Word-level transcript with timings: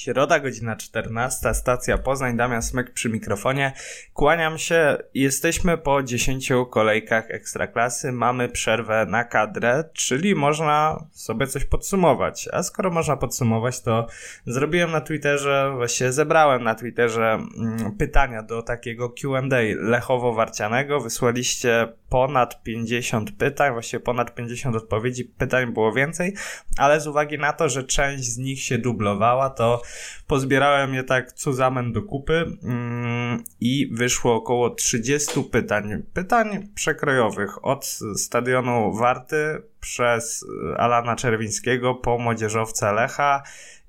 Środa, 0.00 0.40
godzina 0.40 0.76
14, 0.76 1.54
stacja 1.54 1.98
Poznań, 1.98 2.36
Damian 2.36 2.62
Smyk 2.62 2.92
przy 2.92 3.08
mikrofonie. 3.08 3.72
Kłaniam 4.14 4.58
się, 4.58 4.98
jesteśmy 5.14 5.78
po 5.78 6.02
10 6.02 6.52
kolejkach 6.70 7.30
Ekstraklasy, 7.30 8.12
mamy 8.12 8.48
przerwę 8.48 9.06
na 9.08 9.24
kadrę, 9.24 9.84
czyli 9.92 10.34
można 10.34 11.04
sobie 11.12 11.46
coś 11.46 11.64
podsumować. 11.64 12.48
A 12.52 12.62
skoro 12.62 12.90
można 12.90 13.16
podsumować, 13.16 13.80
to 13.80 14.06
zrobiłem 14.46 14.90
na 14.90 15.00
Twitterze, 15.00 15.72
właściwie 15.76 16.12
zebrałem 16.12 16.64
na 16.64 16.74
Twitterze 16.74 17.38
mm, 17.58 17.96
pytania 17.96 18.42
do 18.42 18.62
takiego 18.62 19.10
Q&A 19.10 19.40
lechowo-warcianego. 19.76 21.00
Wysłaliście 21.00 21.92
ponad 22.08 22.62
50 22.62 23.32
pytań, 23.32 23.72
właściwie 23.72 24.00
ponad 24.00 24.34
50 24.34 24.76
odpowiedzi, 24.76 25.24
pytań 25.24 25.72
było 25.72 25.92
więcej, 25.92 26.34
ale 26.76 27.00
z 27.00 27.06
uwagi 27.06 27.38
na 27.38 27.52
to, 27.52 27.68
że 27.68 27.84
część 27.84 28.24
z 28.24 28.38
nich 28.38 28.62
się 28.62 28.78
dublowała, 28.78 29.50
to 29.50 29.82
pozbierałem 30.26 30.94
je 30.94 31.04
tak 31.04 31.32
zusammen 31.36 31.92
do 31.92 32.02
kupy 32.02 32.58
mm, 32.62 33.44
i 33.60 33.90
wyszło 33.92 34.34
około 34.34 34.70
30 34.70 35.44
pytań. 35.44 36.02
Pytań 36.12 36.68
przekrojowych 36.74 37.64
od 37.64 37.86
stadionu 38.16 38.92
Warty 38.92 39.62
przez 39.80 40.46
Alana 40.76 41.16
Czerwińskiego 41.16 41.94
po 41.94 42.18
młodzieżowca 42.18 42.92
Lecha 42.92 43.42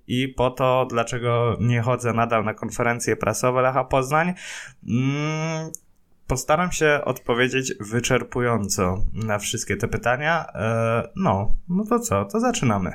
i 0.08 0.28
po 0.28 0.52
to, 0.52 0.88
dlaczego 0.90 1.58
nie 1.60 1.82
chodzę 1.82 2.14
nadal 2.14 2.44
na 2.44 2.54
konferencje 2.54 3.16
prasowe 3.16 3.62
Lecha 3.62 3.84
Poznań. 3.84 4.34
Mm, 4.88 5.72
postaram 6.28 6.72
się 6.72 7.02
odpowiedzieć 7.06 7.74
wyczerpująco 7.80 9.06
na 9.14 9.40
wszystkie 9.40 9.78
te 9.78 9.88
pytania. 9.88 10.46
E, 10.56 11.10
no, 11.16 11.58
no 11.70 11.86
to 11.86 12.00
co, 12.00 12.26
to 12.26 12.40
zaczynamy. 12.40 12.92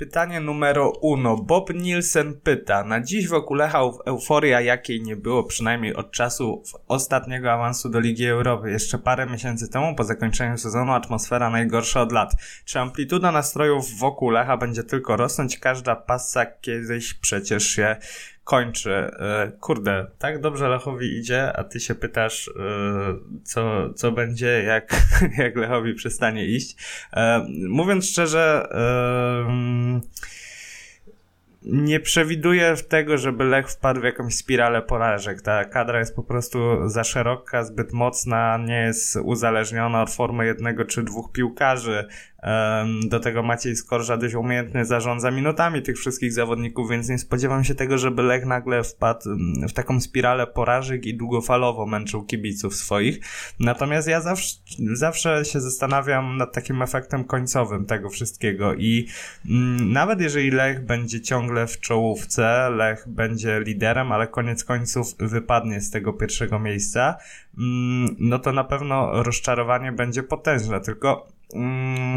Pytanie 0.00 0.40
numer 0.40 0.78
uno. 1.00 1.36
Bob 1.36 1.74
Nielsen 1.74 2.40
pyta. 2.40 2.84
Na 2.84 3.00
dziś 3.00 3.28
wokół 3.28 3.56
Lecha 3.56 3.80
euforia, 4.06 4.60
jakiej 4.60 5.02
nie 5.02 5.16
było 5.16 5.44
przynajmniej 5.44 5.94
od 5.94 6.12
czasu 6.12 6.62
ostatniego 6.88 7.52
awansu 7.52 7.88
do 7.88 8.00
Ligi 8.00 8.26
Europy. 8.26 8.70
Jeszcze 8.70 8.98
parę 8.98 9.26
miesięcy 9.26 9.68
temu, 9.68 9.94
po 9.94 10.04
zakończeniu 10.04 10.58
sezonu, 10.58 10.92
atmosfera 10.92 11.50
najgorsza 11.50 12.02
od 12.02 12.12
lat. 12.12 12.32
Czy 12.64 12.78
amplituda 12.78 13.32
nastrojów 13.32 13.98
wokół 13.98 14.30
Lecha 14.30 14.56
będzie 14.56 14.82
tylko 14.82 15.16
rosnąć? 15.16 15.58
Każda 15.58 15.96
passa 15.96 16.46
kiedyś 16.46 17.14
przecież 17.14 17.66
się 17.66 17.96
kończy. 18.50 18.92
E, 18.92 19.52
kurde, 19.60 20.06
tak 20.18 20.40
dobrze 20.40 20.68
Lechowi 20.68 21.18
idzie, 21.18 21.52
a 21.56 21.64
ty 21.64 21.80
się 21.80 21.94
pytasz, 21.94 22.48
e, 22.48 22.52
co, 23.44 23.94
co 23.94 24.12
będzie, 24.12 24.62
jak, 24.62 24.94
jak 25.44 25.56
Lechowi 25.56 25.94
przestanie 25.94 26.46
iść. 26.46 26.76
E, 27.12 27.46
mówiąc 27.68 28.06
szczerze, 28.06 28.68
nie 31.62 32.00
przewiduję 32.00 32.74
tego, 32.88 33.18
żeby 33.18 33.44
Lech 33.44 33.70
wpadł 33.70 34.00
w 34.00 34.04
jakąś 34.04 34.34
spiralę 34.34 34.82
porażek. 34.82 35.42
Ta 35.42 35.64
kadra 35.64 35.98
jest 35.98 36.16
po 36.16 36.22
prostu 36.22 36.88
za 36.88 37.04
szeroka, 37.04 37.64
zbyt 37.64 37.92
mocna, 37.92 38.58
nie 38.58 38.80
jest 38.80 39.16
uzależniona 39.16 40.02
od 40.02 40.10
formy 40.10 40.46
jednego 40.46 40.84
czy 40.84 41.02
dwóch 41.02 41.32
piłkarzy. 41.32 42.08
Do 43.08 43.20
tego 43.20 43.42
Maciej 43.42 43.76
Skorża 43.76 44.16
dość 44.16 44.34
umiejętnie 44.34 44.84
zarządza 44.84 45.30
minutami 45.30 45.82
tych 45.82 45.96
wszystkich 45.96 46.32
zawodników, 46.32 46.90
więc 46.90 47.08
nie 47.08 47.18
spodziewam 47.18 47.64
się 47.64 47.74
tego, 47.74 47.98
żeby 47.98 48.22
Lech 48.22 48.46
nagle 48.46 48.84
wpadł 48.84 49.30
w 49.68 49.72
taką 49.72 50.00
spiralę 50.00 50.46
porażek 50.46 51.06
i 51.06 51.14
długofalowo 51.14 51.86
męczył 51.86 52.24
kibiców 52.24 52.74
swoich. 52.74 53.20
Natomiast 53.60 54.08
ja 54.08 54.20
zawsze, 54.20 54.56
zawsze 54.92 55.44
się 55.44 55.60
zastanawiam 55.60 56.36
nad 56.36 56.52
takim 56.52 56.82
efektem 56.82 57.24
końcowym 57.24 57.86
tego 57.86 58.08
wszystkiego 58.08 58.74
i 58.74 59.08
mm, 59.50 59.92
nawet 59.92 60.20
jeżeli 60.20 60.50
Lech 60.50 60.86
będzie 60.86 61.20
ciągle 61.20 61.66
w 61.66 61.80
czołówce, 61.80 62.70
Lech 62.70 63.08
będzie 63.08 63.60
liderem, 63.60 64.12
ale 64.12 64.26
koniec 64.26 64.64
końców 64.64 65.14
wypadnie 65.18 65.80
z 65.80 65.90
tego 65.90 66.12
pierwszego 66.12 66.58
miejsca, 66.58 67.16
mm, 67.58 68.16
no 68.18 68.38
to 68.38 68.52
na 68.52 68.64
pewno 68.64 69.22
rozczarowanie 69.22 69.92
będzie 69.92 70.22
potężne, 70.22 70.80
tylko 70.80 71.39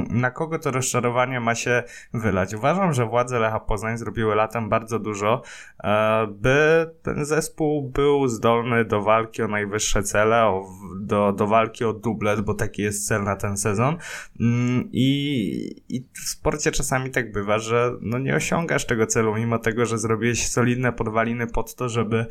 na 0.10 0.32
kogo 0.32 0.60
to 0.60 0.72
rozczarowanie 0.72 1.40
ma 1.40 1.56
się 1.56 1.84
wylać. 2.14 2.54
Uważam, 2.54 2.94
że 2.94 3.06
władze 3.06 3.40
Lecha 3.40 3.60
Poznań 3.60 3.98
zrobiły 3.98 4.36
latem 4.36 4.70
bardzo 4.70 5.00
dużo, 5.00 5.42
e, 5.84 6.28
by 6.28 6.90
ten 7.04 7.26
zespół 7.26 7.90
był 7.90 8.28
zdolny 8.28 8.86
do 8.86 9.02
walki 9.02 9.42
o 9.42 9.48
najwyższe 9.48 10.04
cele, 10.04 10.64
do, 11.00 11.32
do 11.32 11.48
walki 11.48 11.86
o 11.86 11.94
dublet, 11.94 12.42
bo 12.42 12.54
taki 12.54 12.82
jest 12.82 13.08
cel 13.08 13.24
na 13.24 13.36
ten 13.36 13.58
sezon. 13.58 13.98
Mm, 14.40 14.90
I, 14.92 15.84
I 15.90 16.06
w 16.14 16.30
sporcie 16.30 16.72
czasami 16.72 17.12
tak 17.12 17.32
bywa, 17.32 17.60
że 17.60 17.92
no 18.02 18.20
nie 18.20 18.36
osiągasz 18.36 18.86
tego 18.86 19.08
celu, 19.08 19.36
mimo 19.36 19.60
tego, 19.60 19.86
że 19.86 19.98
zrobiłeś 19.98 20.48
solidne 20.48 20.94
podwaliny 20.94 21.48
pod 21.48 21.76
to, 21.76 21.90
żeby, 21.90 22.26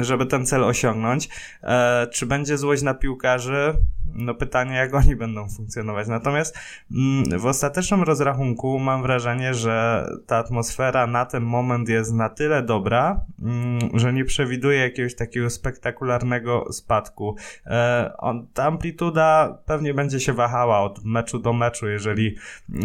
żeby 0.00 0.26
ten 0.26 0.46
cel 0.46 0.64
osiągnąć. 0.64 1.28
E, 1.62 2.06
czy 2.12 2.26
będzie 2.26 2.58
złość 2.58 2.82
na 2.82 2.94
piłkarzy? 2.94 3.74
No 4.14 4.34
pytanie, 4.34 4.74
jak 4.74 4.94
oni 4.94 5.16
będą 5.16 5.48
funkcjonować. 5.48 6.08
Natomiast 6.08 6.58
mm, 6.92 7.40
w 7.40 7.46
ostatecznym 7.46 8.02
rozrachunku 8.02 8.78
mam 8.78 9.02
wrażenie, 9.02 9.54
że 9.54 10.06
ta 10.26 10.36
atmosfera 10.36 11.06
na 11.06 11.26
ten 11.26 11.42
moment 11.42 11.88
jest 11.88 12.12
na 12.12 12.28
tyle 12.28 12.62
dobra, 12.62 13.20
mm, 13.42 13.78
że 13.94 14.12
nie 14.12 14.24
przewiduje 14.24 14.78
jakiegoś 14.78 15.14
takiego 15.14 15.50
spektakularnego 15.50 16.72
spadku. 16.72 17.36
E, 17.66 18.12
ta 18.54 18.64
amplituda 18.64 19.58
pewnie 19.66 19.94
będzie 19.94 20.20
się 20.20 20.32
wahała 20.32 20.80
od 20.80 21.04
meczu 21.04 21.38
do 21.38 21.52
meczu, 21.52 21.88
jeżeli 21.88 22.36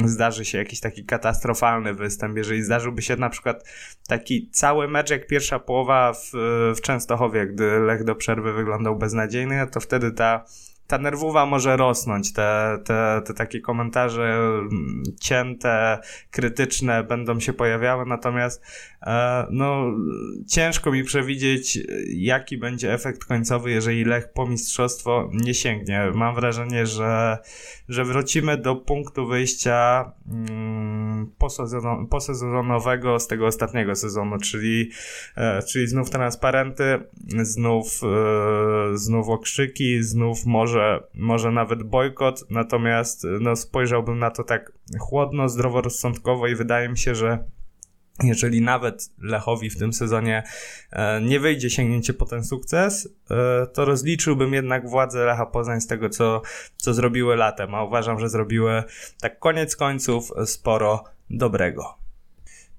zdarzy 0.06 0.46
się 0.46 0.58
jakiś 0.58 0.80
taki 0.80 1.06
katastrofalny 1.06 1.94
występ, 1.94 2.38
jeżeli 2.38 2.64
zdarzyłby 2.64 3.02
się 3.02 3.16
na 3.16 3.30
przykład 3.30 3.64
taki 4.08 4.50
cały 4.52 4.88
mecz 4.88 5.10
jak 5.10 5.28
pierwsza 5.28 5.60
połowa 5.60 6.14
w, 6.14 6.32
w 6.78 6.82
Częstochowie, 6.82 7.48
gdy 7.48 7.80
Lech 7.80 8.04
do 8.04 8.16
przerwy 8.16 8.54
wyglądał 8.54 8.96
beznadziejny, 8.96 9.68
to 9.68 9.80
wtedy 9.80 10.12
ta 10.12 10.46
ta 10.88 10.98
nerwowa 10.98 11.46
może 11.46 11.78
rosnąć, 11.78 12.34
te, 12.34 12.78
te, 12.86 13.22
te 13.26 13.34
takie 13.34 13.62
komentarze 13.62 14.24
mm, 14.24 15.04
cięte, 15.22 16.00
krytyczne 16.32 17.04
będą 17.04 17.40
się 17.40 17.54
pojawiały, 17.54 18.06
natomiast 18.06 18.66
no, 19.52 19.94
ciężko 20.48 20.92
mi 20.92 21.04
przewidzieć, 21.04 21.80
jaki 22.08 22.58
będzie 22.58 22.94
efekt 22.94 23.26
końcowy, 23.26 23.72
jeżeli 23.72 24.06
Lech 24.06 24.34
po 24.34 24.48
mistrzostwo 24.48 25.30
nie 25.34 25.54
sięgnie. 25.54 26.12
Mam 26.14 26.36
wrażenie, 26.36 26.86
że, 26.86 27.38
że 27.90 28.06
wrócimy 28.06 28.58
do 28.58 28.76
punktu 28.76 29.28
wyjścia 29.28 30.12
mm, 30.32 31.32
posezonowego 32.10 33.20
z 33.20 33.28
tego 33.28 33.46
ostatniego 33.46 33.96
sezonu, 33.96 34.38
czyli, 34.38 34.90
e, 35.36 35.64
czyli 35.64 35.88
znów 35.88 36.10
transparenty, 36.10 37.00
znów, 37.42 38.02
e, 38.04 38.98
znów 38.98 39.30
okrzyki, 39.30 40.04
znów 40.04 40.46
może, 40.46 41.04
może 41.14 41.52
nawet 41.52 41.84
bojkot, 41.84 42.46
natomiast 42.50 43.28
no, 43.42 43.56
spojrzałbym 43.56 44.20
na 44.20 44.32
to 44.32 44.44
tak 44.44 44.72
chłodno, 45.00 45.50
zdroworozsądkowo 45.50 46.48
i 46.48 46.56
wydaje 46.56 46.90
mi 46.90 46.98
się, 46.98 47.16
że 47.16 47.44
jeżeli 48.24 48.62
nawet 48.62 49.10
Lechowi 49.22 49.70
w 49.70 49.78
tym 49.78 49.94
sezonie 49.94 50.44
e, 50.92 51.22
nie 51.22 51.40
wyjdzie 51.40 51.70
sięgnięcie 51.70 52.14
po 52.14 52.26
ten 52.26 52.44
sukces, 52.44 53.10
e, 53.32 53.68
to 53.68 53.86
rozliczyłbym 53.86 54.54
jednak 54.54 54.90
władze 54.90 55.26
Lecha 55.26 55.46
Poznań 55.46 55.82
z 55.82 55.88
tego, 55.88 56.10
co, 56.10 56.42
co 56.78 56.94
zrobiły 56.94 57.36
latem, 57.36 57.76
a 57.76 57.84
uważam, 57.84 58.20
że 58.20 58.30
zrobiły 58.30 58.84
tak 59.22 59.40
koniec 59.40 59.76
końców 59.76 60.32
sporo 60.46 61.04
dobrego. 61.30 62.05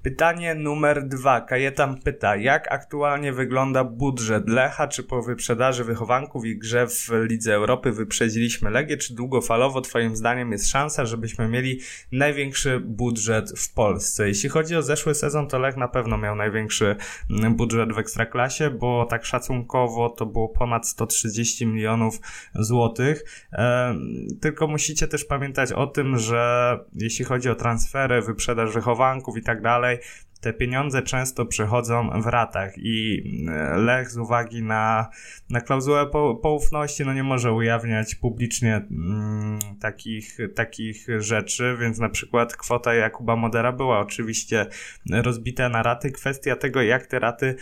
Pytanie 0.06 0.54
numer 0.54 1.08
dwa. 1.08 1.40
Kajetan 1.40 2.00
pyta, 2.00 2.36
jak 2.36 2.72
aktualnie 2.72 3.32
wygląda 3.32 3.84
budżet 3.84 4.48
Lecha? 4.48 4.88
Czy 4.88 5.02
po 5.02 5.22
wyprzedaży 5.22 5.84
wychowanków 5.84 6.44
i 6.44 6.58
grze 6.58 6.86
w 6.86 7.08
Lidze 7.28 7.54
Europy 7.54 7.92
wyprzedziliśmy 7.92 8.70
Legię? 8.70 8.96
Czy 8.96 9.14
długofalowo 9.14 9.80
Twoim 9.80 10.16
zdaniem 10.16 10.52
jest 10.52 10.68
szansa, 10.68 11.06
żebyśmy 11.06 11.48
mieli 11.48 11.80
największy 12.12 12.80
budżet 12.80 13.58
w 13.58 13.74
Polsce? 13.74 14.28
Jeśli 14.28 14.48
chodzi 14.48 14.76
o 14.76 14.82
zeszły 14.82 15.14
sezon, 15.14 15.48
to 15.48 15.58
Lech 15.58 15.76
na 15.76 15.88
pewno 15.88 16.18
miał 16.18 16.36
największy 16.36 16.96
mm, 17.30 17.54
budżet 17.54 17.92
w 17.92 17.98
Ekstraklasie, 17.98 18.70
bo 18.70 19.06
tak 19.10 19.24
szacunkowo 19.24 20.10
to 20.10 20.26
było 20.26 20.48
ponad 20.48 20.88
130 20.88 21.66
milionów 21.66 22.20
złotych. 22.54 23.48
Tylko 24.40 24.66
musicie 24.66 25.08
też 25.08 25.24
pamiętać 25.24 25.72
o 25.72 25.86
tym, 25.86 26.18
że 26.18 26.78
jeśli 26.94 27.24
chodzi 27.24 27.50
o 27.50 27.54
transfery, 27.54 28.22
wyprzedaż 28.22 28.74
wychowanków 28.74 29.36
i 29.36 29.42
tak 29.42 29.62
dalej, 29.62 29.95
way. 29.96 30.25
Te 30.40 30.52
pieniądze 30.52 31.02
często 31.02 31.46
przychodzą 31.46 32.22
w 32.22 32.26
ratach 32.26 32.72
i 32.76 33.22
e, 33.48 33.76
Lech 33.76 34.10
z 34.10 34.18
uwagi 34.18 34.62
na, 34.62 35.06
na 35.50 35.60
klauzulę 35.60 36.06
poufności 36.42 37.04
no 37.04 37.14
nie 37.14 37.22
może 37.22 37.52
ujawniać 37.52 38.14
publicznie 38.14 38.76
mm, 38.90 39.58
takich, 39.80 40.38
takich 40.54 41.06
rzeczy, 41.18 41.76
więc 41.80 41.98
na 41.98 42.08
przykład 42.08 42.56
kwota 42.56 42.94
Jakuba 42.94 43.36
Modera 43.36 43.72
była 43.72 44.00
oczywiście 44.00 44.66
rozbita 45.10 45.68
na 45.68 45.82
raty. 45.82 46.10
Kwestia 46.10 46.56
tego, 46.56 46.82
jak 46.82 47.06
te 47.06 47.18
raty 47.18 47.56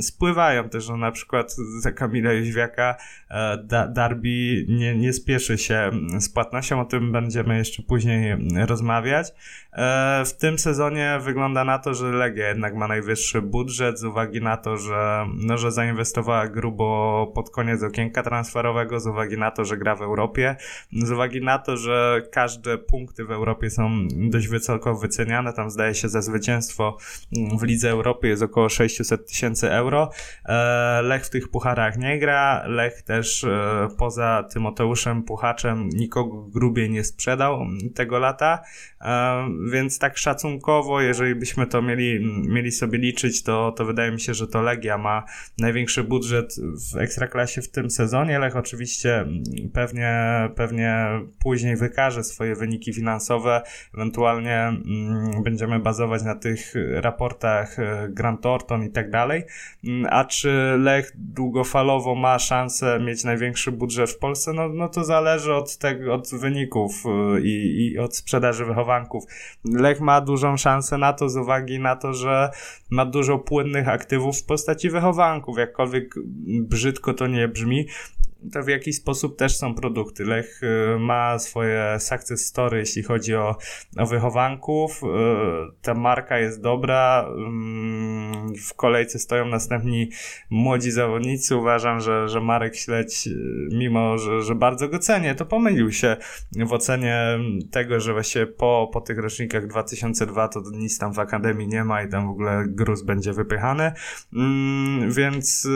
spływają 0.00 0.68
też, 0.68 0.84
że 0.84 0.96
na 0.96 1.12
przykład 1.12 1.56
za 1.80 1.92
Kamila 1.92 2.32
Jóźwiaka 2.32 2.96
e, 3.30 3.58
Darby 3.88 4.64
nie, 4.68 4.96
nie 4.96 5.12
spieszy 5.12 5.58
się 5.58 5.90
z 6.18 6.28
płatnością, 6.28 6.80
o 6.80 6.84
tym 6.84 7.12
będziemy 7.12 7.58
jeszcze 7.58 7.82
później 7.82 8.36
rozmawiać. 8.66 9.32
E, 9.72 10.22
w 10.24 10.32
tym 10.32 10.58
sezonie 10.58 11.18
wygląda 11.22 11.64
na 11.64 11.78
to, 11.78 11.94
że 11.94 12.12
Legia 12.20 12.48
jednak 12.48 12.74
ma 12.74 12.88
najwyższy 12.88 13.42
budżet 13.42 13.98
z 13.98 14.04
uwagi 14.04 14.40
na 14.40 14.56
to, 14.56 14.76
że, 14.76 15.26
no, 15.34 15.58
że 15.58 15.72
zainwestowała 15.72 16.48
grubo 16.48 17.26
pod 17.34 17.50
koniec 17.50 17.82
okienka 17.82 18.22
transferowego, 18.22 19.00
z 19.00 19.06
uwagi 19.06 19.38
na 19.38 19.50
to, 19.50 19.64
że 19.64 19.76
gra 19.76 19.96
w 19.96 20.02
Europie, 20.02 20.56
z 20.92 21.10
uwagi 21.10 21.40
na 21.40 21.58
to, 21.58 21.76
że 21.76 22.22
każde 22.32 22.78
punkty 22.78 23.24
w 23.24 23.30
Europie 23.30 23.70
są 23.70 24.08
dość 24.10 24.48
wysoko 24.48 24.94
wyceniane. 24.94 25.52
Tam 25.52 25.70
zdaje 25.70 25.94
się 25.94 26.08
za 26.08 26.22
zwycięstwo 26.22 26.96
w 27.58 27.62
Lidze 27.62 27.90
Europy 27.90 28.28
jest 28.28 28.42
około 28.42 28.68
600 28.68 29.26
tysięcy 29.26 29.70
euro. 29.70 30.10
E, 30.44 31.02
Lech 31.02 31.24
w 31.26 31.30
tych 31.30 31.48
pucharach 31.48 31.96
nie 31.98 32.18
gra. 32.18 32.62
Lech 32.66 33.02
też 33.02 33.44
e, 33.44 33.88
poza 33.98 34.44
Tymoteuszem 34.52 35.22
Puchaczem 35.22 35.88
nikogo 35.88 36.42
grubiej 36.42 36.90
nie 36.90 37.04
sprzedał 37.04 37.66
tego 37.94 38.18
lata. 38.18 38.62
Więc 39.72 39.98
tak 39.98 40.18
szacunkowo, 40.18 41.00
jeżeli 41.00 41.34
byśmy 41.34 41.66
to 41.66 41.82
mieli, 41.82 42.09
mieli 42.48 42.72
sobie 42.72 42.98
liczyć, 42.98 43.42
to, 43.42 43.72
to 43.72 43.84
wydaje 43.84 44.12
mi 44.12 44.20
się, 44.20 44.34
że 44.34 44.46
to 44.46 44.62
Legia 44.62 44.98
ma 44.98 45.24
największy 45.58 46.04
budżet 46.04 46.54
w 46.92 46.96
Ekstraklasie 46.96 47.62
w 47.62 47.70
tym 47.70 47.90
sezonie. 47.90 48.38
Lech 48.38 48.56
oczywiście 48.56 49.26
pewnie, 49.72 50.12
pewnie 50.56 51.06
później 51.38 51.76
wykaże 51.76 52.24
swoje 52.24 52.54
wyniki 52.54 52.92
finansowe, 52.92 53.62
ewentualnie 53.94 54.56
mm, 54.56 55.42
będziemy 55.42 55.78
bazować 55.78 56.22
na 56.22 56.34
tych 56.34 56.74
raportach 56.92 57.78
e, 57.78 58.08
Grant 58.10 58.40
Thornton 58.40 58.84
i 58.84 58.90
tak 58.90 59.10
dalej. 59.10 59.42
Mm, 59.84 60.06
a 60.10 60.24
czy 60.24 60.76
Lech 60.78 61.12
długofalowo 61.14 62.14
ma 62.14 62.38
szansę 62.38 63.00
mieć 63.00 63.24
największy 63.24 63.72
budżet 63.72 64.10
w 64.10 64.18
Polsce? 64.18 64.52
No, 64.52 64.68
no 64.68 64.88
to 64.88 65.04
zależy 65.04 65.54
od 65.54 65.78
tego, 65.78 66.14
od 66.14 66.30
wyników 66.34 67.04
e, 67.06 67.40
i, 67.40 67.86
i 67.86 67.98
od 67.98 68.16
sprzedaży 68.16 68.64
wychowanków. 68.64 69.24
Lech 69.64 70.00
ma 70.00 70.20
dużą 70.20 70.56
szansę 70.56 70.98
na 70.98 71.12
to 71.12 71.28
z 71.28 71.36
uwagi 71.36 71.78
na 71.78 71.96
to, 72.00 72.14
że 72.14 72.50
ma 72.90 73.06
dużo 73.06 73.38
płynnych 73.38 73.88
aktywów 73.88 74.40
w 74.40 74.46
postaci 74.46 74.90
wychowanków. 74.90 75.58
Jakkolwiek 75.58 76.14
brzydko 76.60 77.14
to 77.14 77.26
nie 77.26 77.48
brzmi, 77.48 77.86
to 78.52 78.62
w 78.62 78.68
jakiś 78.68 78.96
sposób 78.96 79.38
też 79.38 79.56
są 79.56 79.74
produkty. 79.74 80.24
Lech 80.24 80.60
y, 80.62 80.98
ma 80.98 81.38
swoje 81.38 81.96
success 82.00 82.46
story, 82.46 82.78
jeśli 82.78 83.02
chodzi 83.02 83.34
o, 83.34 83.56
o 83.98 84.06
wychowanków. 84.06 85.02
Y, 85.02 85.06
ta 85.82 85.94
marka 85.94 86.38
jest 86.38 86.62
dobra. 86.62 87.26
Mm, 87.36 88.54
w 88.54 88.74
kolejce 88.74 89.18
stoją 89.18 89.46
następni 89.46 90.10
młodzi 90.50 90.90
zawodnicy. 90.90 91.56
Uważam, 91.56 92.00
że, 92.00 92.28
że 92.28 92.40
Marek 92.40 92.76
Śledź, 92.76 93.26
y, 93.26 93.68
mimo 93.72 94.18
że, 94.18 94.42
że 94.42 94.54
bardzo 94.54 94.88
go 94.88 94.98
cenię, 94.98 95.34
to 95.34 95.46
pomylił 95.46 95.92
się 95.92 96.16
w 96.66 96.72
ocenie 96.72 97.38
tego, 97.70 98.00
że 98.00 98.12
właśnie 98.12 98.46
po, 98.46 98.90
po 98.92 99.00
tych 99.00 99.18
rocznikach 99.18 99.66
2002 99.66 100.48
to 100.48 100.62
nic 100.72 100.98
tam 100.98 101.12
w 101.12 101.18
Akademii 101.18 101.68
nie 101.68 101.84
ma 101.84 102.02
i 102.02 102.08
tam 102.08 102.26
w 102.26 102.30
ogóle 102.30 102.64
gruz 102.68 103.02
będzie 103.02 103.32
wypychany. 103.32 103.92
Mm, 104.32 105.12
więc 105.12 105.68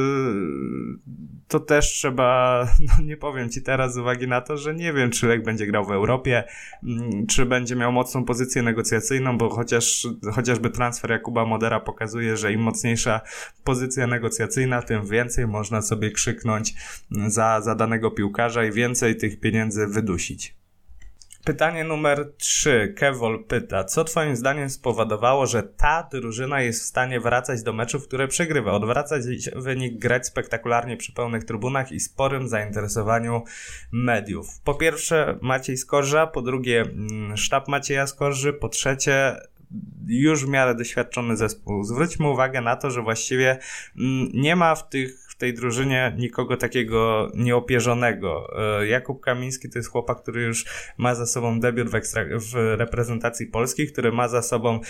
to 1.48 1.60
też 1.60 1.86
trzeba 1.86 2.53
no 2.88 3.04
nie 3.04 3.16
powiem 3.16 3.50
ci 3.50 3.62
teraz 3.62 3.94
z 3.94 3.98
uwagi 3.98 4.28
na 4.28 4.40
to, 4.40 4.56
że 4.56 4.74
nie 4.74 4.92
wiem, 4.92 5.10
czy 5.10 5.26
Lech 5.26 5.42
będzie 5.42 5.66
grał 5.66 5.84
w 5.84 5.90
Europie, 5.90 6.44
mm, 6.82 7.26
czy 7.26 7.46
będzie 7.46 7.76
miał 7.76 7.92
mocną 7.92 8.24
pozycję 8.24 8.62
negocjacyjną, 8.62 9.38
bo 9.38 9.50
chociaż, 9.50 10.06
chociażby 10.32 10.70
transfer 10.70 11.10
Jakuba 11.10 11.46
Modera 11.46 11.80
pokazuje, 11.80 12.36
że 12.36 12.52
im 12.52 12.60
mocniejsza 12.60 13.20
pozycja 13.64 14.06
negocjacyjna, 14.06 14.82
tym 14.82 15.06
więcej 15.06 15.46
można 15.46 15.82
sobie 15.82 16.10
krzyknąć 16.10 16.74
za, 17.10 17.60
za 17.60 17.74
danego 17.74 18.10
piłkarza 18.10 18.64
i 18.64 18.72
więcej 18.72 19.16
tych 19.16 19.40
pieniędzy 19.40 19.86
wydusić. 19.86 20.63
Pytanie 21.44 21.84
numer 21.84 22.32
3. 22.36 22.94
Kevol 22.96 23.44
pyta, 23.44 23.84
co 23.84 24.04
twoim 24.04 24.36
zdaniem 24.36 24.70
spowodowało, 24.70 25.46
że 25.46 25.62
ta 25.62 26.08
drużyna 26.12 26.60
jest 26.60 26.82
w 26.82 26.86
stanie 26.86 27.20
wracać 27.20 27.62
do 27.62 27.72
meczów, 27.72 28.08
które 28.08 28.28
przegrywa, 28.28 28.72
odwracać 28.72 29.22
wynik, 29.56 29.98
grać 29.98 30.26
spektakularnie 30.26 30.96
przy 30.96 31.12
pełnych 31.12 31.44
trybunach 31.44 31.92
i 31.92 32.00
sporym 32.00 32.48
zainteresowaniu 32.48 33.42
mediów? 33.92 34.60
Po 34.64 34.74
pierwsze 34.74 35.38
Maciej 35.42 35.76
Skorża, 35.76 36.26
po 36.26 36.42
drugie 36.42 36.80
mm, 36.80 37.36
sztab 37.36 37.68
Macieja 37.68 38.06
Skorży, 38.06 38.52
po 38.52 38.68
trzecie 38.68 39.36
już 40.06 40.46
w 40.46 40.48
miarę 40.48 40.74
doświadczony 40.74 41.36
zespół. 41.36 41.84
Zwróćmy 41.84 42.28
uwagę 42.28 42.60
na 42.60 42.76
to, 42.76 42.90
że 42.90 43.02
właściwie 43.02 43.58
mm, 43.98 44.28
nie 44.34 44.56
ma 44.56 44.74
w 44.74 44.88
tych 44.88 45.33
w 45.34 45.38
tej 45.38 45.54
drużynie 45.54 46.14
nikogo 46.18 46.56
takiego 46.56 47.30
nieopierzonego. 47.34 48.48
E, 48.80 48.86
Jakub 48.86 49.20
Kamiński 49.20 49.70
to 49.70 49.78
jest 49.78 49.90
chłopak, 49.90 50.22
który 50.22 50.42
już 50.42 50.64
ma 50.98 51.14
za 51.14 51.26
sobą 51.26 51.60
debiut 51.60 51.90
w, 51.90 51.94
ekstra, 51.94 52.24
w 52.52 52.54
reprezentacji 52.78 53.46
polskiej, 53.46 53.92
który 53.92 54.12
ma 54.12 54.28
za 54.28 54.42
sobą 54.42 54.80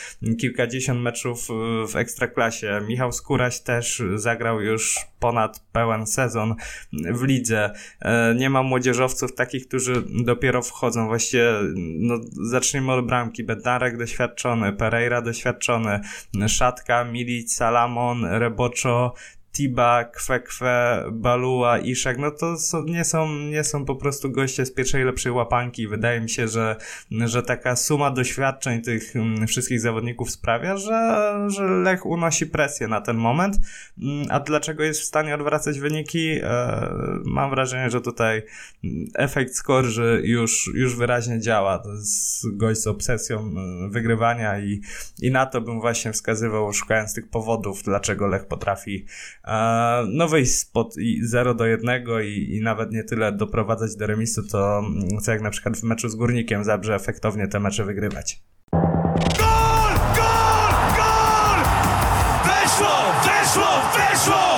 kilkadziesiąt 0.41 1.01
meczów 1.01 1.49
w 1.89 1.97
ekstraklasie. 1.97 2.81
Michał 2.89 3.13
Skóraś 3.13 3.61
też 3.61 4.03
zagrał 4.15 4.61
już 4.61 4.99
ponad 5.19 5.61
pełen 5.73 6.07
sezon 6.07 6.55
w 6.93 7.23
lidze. 7.23 7.71
E, 8.01 8.35
nie 8.35 8.51
ma 8.51 8.63
młodzieżowców 8.63 9.35
takich, 9.35 9.69
którzy 9.69 10.03
dopiero 10.25 10.63
wchodzą. 10.63 11.07
Właściwie, 11.07 11.53
no, 11.77 12.15
zacznijmy 12.31 12.93
od 12.93 13.07
bramki. 13.07 13.45
Bednarek 13.45 13.97
doświadczony, 13.97 14.73
Pereira 14.73 15.23
doświadczony, 15.23 16.01
Szatka, 16.49 17.05
Milic, 17.05 17.55
Salamon, 17.55 18.25
Reboczo, 18.25 19.15
Tiba, 19.55 20.05
Kwekwe, 20.05 21.05
Balua, 21.13 21.79
Iszak, 21.79 22.19
no 22.19 22.31
to 22.31 22.57
są, 22.57 22.85
nie, 22.85 23.05
są, 23.05 23.29
nie 23.29 23.65
są 23.65 23.85
po 23.85 23.97
prostu 23.97 24.31
goście 24.31 24.67
z 24.67 24.73
pierwszej 24.73 25.05
lepszej 25.05 25.33
łapanki. 25.33 25.89
Wydaje 25.89 26.21
mi 26.21 26.31
się, 26.31 26.49
że, 26.49 26.77
że 27.11 27.43
taka 27.43 27.77
suma 27.77 28.11
doświadczeń 28.11 28.83
tych 28.83 29.17
mm, 29.17 29.47
wszystkich 29.47 29.81
zawodników 29.81 30.31
sprawia, 30.31 30.77
że, 30.77 31.35
że 31.47 31.65
Lech 31.65 32.07
unosi 32.07 32.47
presję 32.47 32.89
na 32.89 33.01
ten 33.01 33.17
moment. 33.17 33.57
Mm, 34.03 34.27
a 34.31 34.41
dlaczego 34.41 34.83
jest 34.83 35.01
w 35.01 35.05
stanie 35.05 35.35
odwracać 35.35 35.81
wyniki? 35.81 36.31
E, 36.43 36.89
mam 37.25 37.51
wrażenie, 37.51 37.91
że 37.91 38.01
tutaj 38.01 38.43
mm, 38.85 39.07
efekt 39.15 39.55
skorży 39.55 40.23
już, 40.25 40.71
już 40.75 40.97
wyraźnie 40.97 41.41
działa. 41.41 41.79
To 41.79 41.93
jest 41.93 42.57
gość 42.57 42.81
z 42.81 42.87
obsesją 42.87 43.39
e, 43.39 43.89
wygrywania 43.89 44.59
i, 44.59 44.81
i 45.23 45.31
na 45.31 45.47
to 45.47 45.61
bym 45.61 45.81
właśnie 45.81 46.13
wskazywał, 46.13 46.73
szukając 46.73 47.15
tych 47.15 47.29
powodów, 47.29 47.83
dlaczego 47.83 48.27
Lech 48.27 48.47
potrafi 48.47 49.07
no 50.09 50.29
wyjść 50.29 50.59
spod 50.59 50.95
0 51.23 51.55
do 51.55 51.67
1 51.67 51.91
i, 52.25 52.57
i 52.57 52.61
nawet 52.61 52.93
nie 52.93 53.05
tyle 53.05 53.33
doprowadzać 53.33 53.97
do 53.97 54.07
remisu, 54.07 54.43
to 54.43 54.83
co 55.23 55.33
jak 55.33 55.43
na 55.43 55.51
przykład 55.51 55.77
w 55.77 55.83
meczu 55.83 56.09
z 56.09 56.15
Górnikiem 56.15 56.65
Zabrze 56.65 56.95
efektownie 56.95 57.49
te 57.49 57.61
mecze 57.61 57.85
wygrywać. 57.85 58.43
Gol! 58.73 59.95
Gol! 60.17 60.75
Gol! 60.97 61.61
Weszło! 62.45 62.97
Weszło! 63.25 63.67
Weszło! 63.97 64.54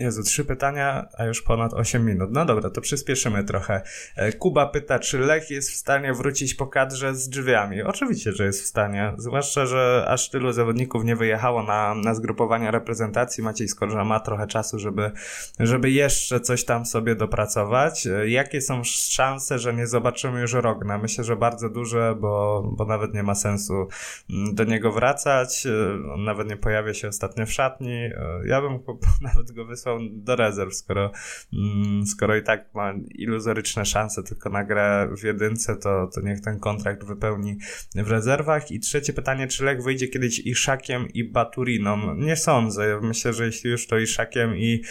Jezu, 0.00 0.22
trzy 0.22 0.44
pytania, 0.44 1.08
a 1.18 1.24
już 1.24 1.42
ponad 1.42 1.74
8 1.74 2.06
minut. 2.06 2.30
No 2.32 2.44
dobra, 2.44 2.70
to 2.70 2.80
przyspieszymy 2.80 3.44
trochę. 3.44 3.82
E, 4.16 4.32
Kuba 4.32 4.66
pyta, 4.66 4.98
czy 4.98 5.18
Lech 5.18 5.50
jest 5.50 5.70
w 5.70 5.74
stanie 5.74 6.14
wrócić 6.14 6.54
po 6.54 6.66
kadrze 6.66 7.14
z 7.14 7.28
drzwiami? 7.28 7.82
Oczywiście, 7.82 8.32
że 8.32 8.44
jest 8.44 8.62
w 8.62 8.66
stanie. 8.66 9.12
Zwłaszcza, 9.18 9.66
że 9.66 10.04
aż 10.08 10.30
tylu 10.30 10.52
zawodników 10.52 11.04
nie 11.04 11.16
wyjechało 11.16 11.62
na, 11.62 11.94
na 11.94 12.14
zgrupowania 12.14 12.70
reprezentacji. 12.70 13.44
Maciej 13.44 13.68
Skorża 13.68 14.04
ma 14.04 14.20
trochę 14.20 14.46
czasu, 14.46 14.78
żeby, 14.78 15.10
żeby 15.58 15.90
jeszcze 15.90 16.40
coś 16.40 16.64
tam 16.64 16.86
sobie 16.86 17.14
dopracować. 17.14 18.06
E, 18.06 18.28
jakie 18.28 18.60
są 18.60 18.84
szanse, 18.84 19.58
że 19.58 19.74
nie 19.74 19.86
zobaczymy 19.86 20.40
już 20.40 20.52
Rogna? 20.52 20.98
Myślę, 20.98 21.24
że 21.24 21.36
bardzo 21.36 21.68
duże, 21.68 22.16
bo, 22.20 22.62
bo 22.76 22.84
nawet 22.84 23.14
nie 23.14 23.22
ma 23.22 23.34
sensu 23.34 23.88
mm, 24.30 24.54
do 24.54 24.64
niego 24.64 24.92
wracać. 24.92 25.66
E, 25.66 26.12
on 26.14 26.24
nawet 26.24 26.48
nie 26.48 26.56
pojawia 26.56 26.94
się 26.94 27.08
ostatnio 27.08 27.46
w 27.46 27.52
szatni. 27.52 28.10
Ja 28.44 28.60
bym 28.60 28.78
nawet 29.34 29.52
go 29.52 29.64
wysłał 29.64 29.89
do 30.12 30.36
rezerw, 30.36 30.74
skoro, 30.74 31.12
mm, 31.52 32.06
skoro 32.06 32.36
i 32.36 32.42
tak 32.42 32.74
ma 32.74 32.94
iluzoryczne 33.14 33.84
szanse 33.84 34.22
tylko 34.22 34.50
na 34.50 34.64
grę 34.64 35.08
w 35.18 35.22
jedynce, 35.24 35.76
to, 35.76 36.10
to 36.14 36.20
niech 36.20 36.40
ten 36.40 36.60
kontrakt 36.60 37.04
wypełni 37.04 37.58
w 37.94 38.10
rezerwach. 38.10 38.70
I 38.70 38.80
trzecie 38.80 39.12
pytanie, 39.12 39.48
czy 39.48 39.64
Lech 39.64 39.82
wyjdzie 39.82 40.08
kiedyś 40.08 40.38
Iszakiem 40.38 41.08
i 41.08 41.24
Baturiną? 41.24 42.14
Nie 42.14 42.36
sądzę. 42.36 43.00
Myślę, 43.02 43.32
że 43.32 43.46
jeśli 43.46 43.70
już 43.70 43.86
to 43.86 43.98
Iszakiem 43.98 44.56
i 44.56 44.82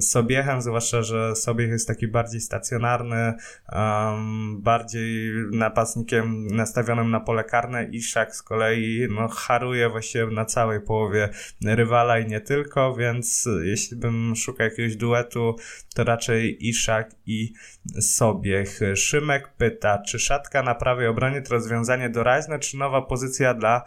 Sobiechem, 0.00 0.62
zwłaszcza, 0.62 1.02
że 1.02 1.36
Sobiech 1.36 1.70
jest 1.70 1.88
taki 1.88 2.08
bardziej 2.08 2.40
stacjonarny, 2.40 3.34
um, 3.72 4.62
bardziej 4.62 5.32
napastnikiem 5.52 6.46
nastawionym 6.46 7.10
na 7.10 7.20
pole 7.20 7.44
karne. 7.44 7.84
Iszak 7.84 8.36
z 8.36 8.42
kolei 8.42 9.06
no, 9.10 9.28
haruje 9.28 9.88
właściwie 9.88 10.26
na 10.26 10.44
całej 10.44 10.80
połowie 10.80 11.28
rywala 11.64 12.18
i 12.18 12.26
nie 12.26 12.40
tylko, 12.40 12.94
więc 12.94 13.48
jeśli 13.62 13.96
bym 13.96 14.36
szuka 14.44 14.64
jakiegoś 14.64 14.96
duetu, 14.96 15.56
to 15.94 16.04
raczej 16.04 16.68
Iszak 16.68 17.10
i 17.26 17.52
Sobiech. 18.00 18.80
Szymek 18.94 19.48
pyta, 19.56 20.02
czy 20.08 20.18
szatka 20.18 20.62
na 20.62 20.74
prawej 20.74 21.06
obronie 21.06 21.42
to 21.42 21.54
rozwiązanie 21.54 22.10
doraźne, 22.10 22.58
czy 22.58 22.76
nowa 22.76 23.02
pozycja 23.02 23.54
dla 23.54 23.84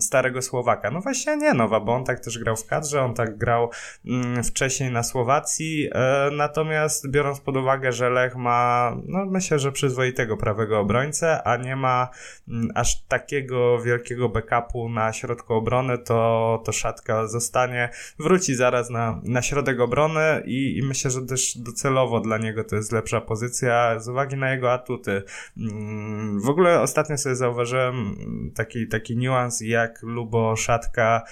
starego 0.00 0.42
Słowaka. 0.42 0.90
No 0.90 1.00
właśnie 1.00 1.36
nie 1.36 1.54
nowa, 1.54 1.80
bo 1.80 1.94
on 1.94 2.04
tak 2.04 2.20
też 2.20 2.38
grał 2.38 2.56
w 2.56 2.66
kadrze, 2.66 3.02
on 3.02 3.14
tak 3.14 3.38
grał 3.38 3.70
mm, 4.06 4.44
wcześniej 4.44 4.92
na 4.92 5.02
Słowacji, 5.02 5.88
e, 5.92 6.30
natomiast 6.32 7.10
biorąc 7.10 7.40
pod 7.40 7.56
uwagę, 7.56 7.92
że 7.92 8.10
Lech 8.10 8.36
ma, 8.36 8.96
no 9.06 9.26
myślę, 9.26 9.58
że 9.58 9.72
przyzwoitego 9.72 10.36
prawego 10.36 10.78
obrońcę, 10.78 11.42
a 11.42 11.56
nie 11.56 11.76
ma 11.76 12.08
mm, 12.48 12.68
aż 12.74 13.02
takiego 13.02 13.82
wielkiego 13.82 14.28
backupu 14.28 14.88
na 14.88 15.12
środku 15.12 15.54
obrony, 15.54 15.98
to, 15.98 16.62
to 16.64 16.72
Szatka 16.72 17.26
zostanie, 17.26 17.90
wróci 18.18 18.54
zaraz 18.54 18.90
na, 18.90 19.20
na 19.22 19.42
środek 19.42 19.80
obrony 19.80 20.42
i, 20.44 20.78
i 20.78 20.82
myślę, 20.82 21.10
że 21.10 21.22
też 21.22 21.58
docelowo 21.58 22.20
dla 22.20 22.38
niego 22.38 22.64
to 22.64 22.76
jest 22.76 22.92
lepsza 22.92 23.20
pozycja 23.20 24.00
z 24.00 24.08
uwagi 24.08 24.36
na 24.36 24.50
jego 24.50 24.72
atuty. 24.72 25.22
Mm, 25.56 26.40
w 26.40 26.48
ogóle 26.48 26.80
ostatnio 26.80 27.18
sobie 27.18 27.36
zauważyłem 27.36 28.16
taki, 28.54 28.88
taki 28.88 29.16
niuans 29.16 29.62
jak 29.76 30.02
Lubo 30.02 30.56
Szatka 30.56 31.22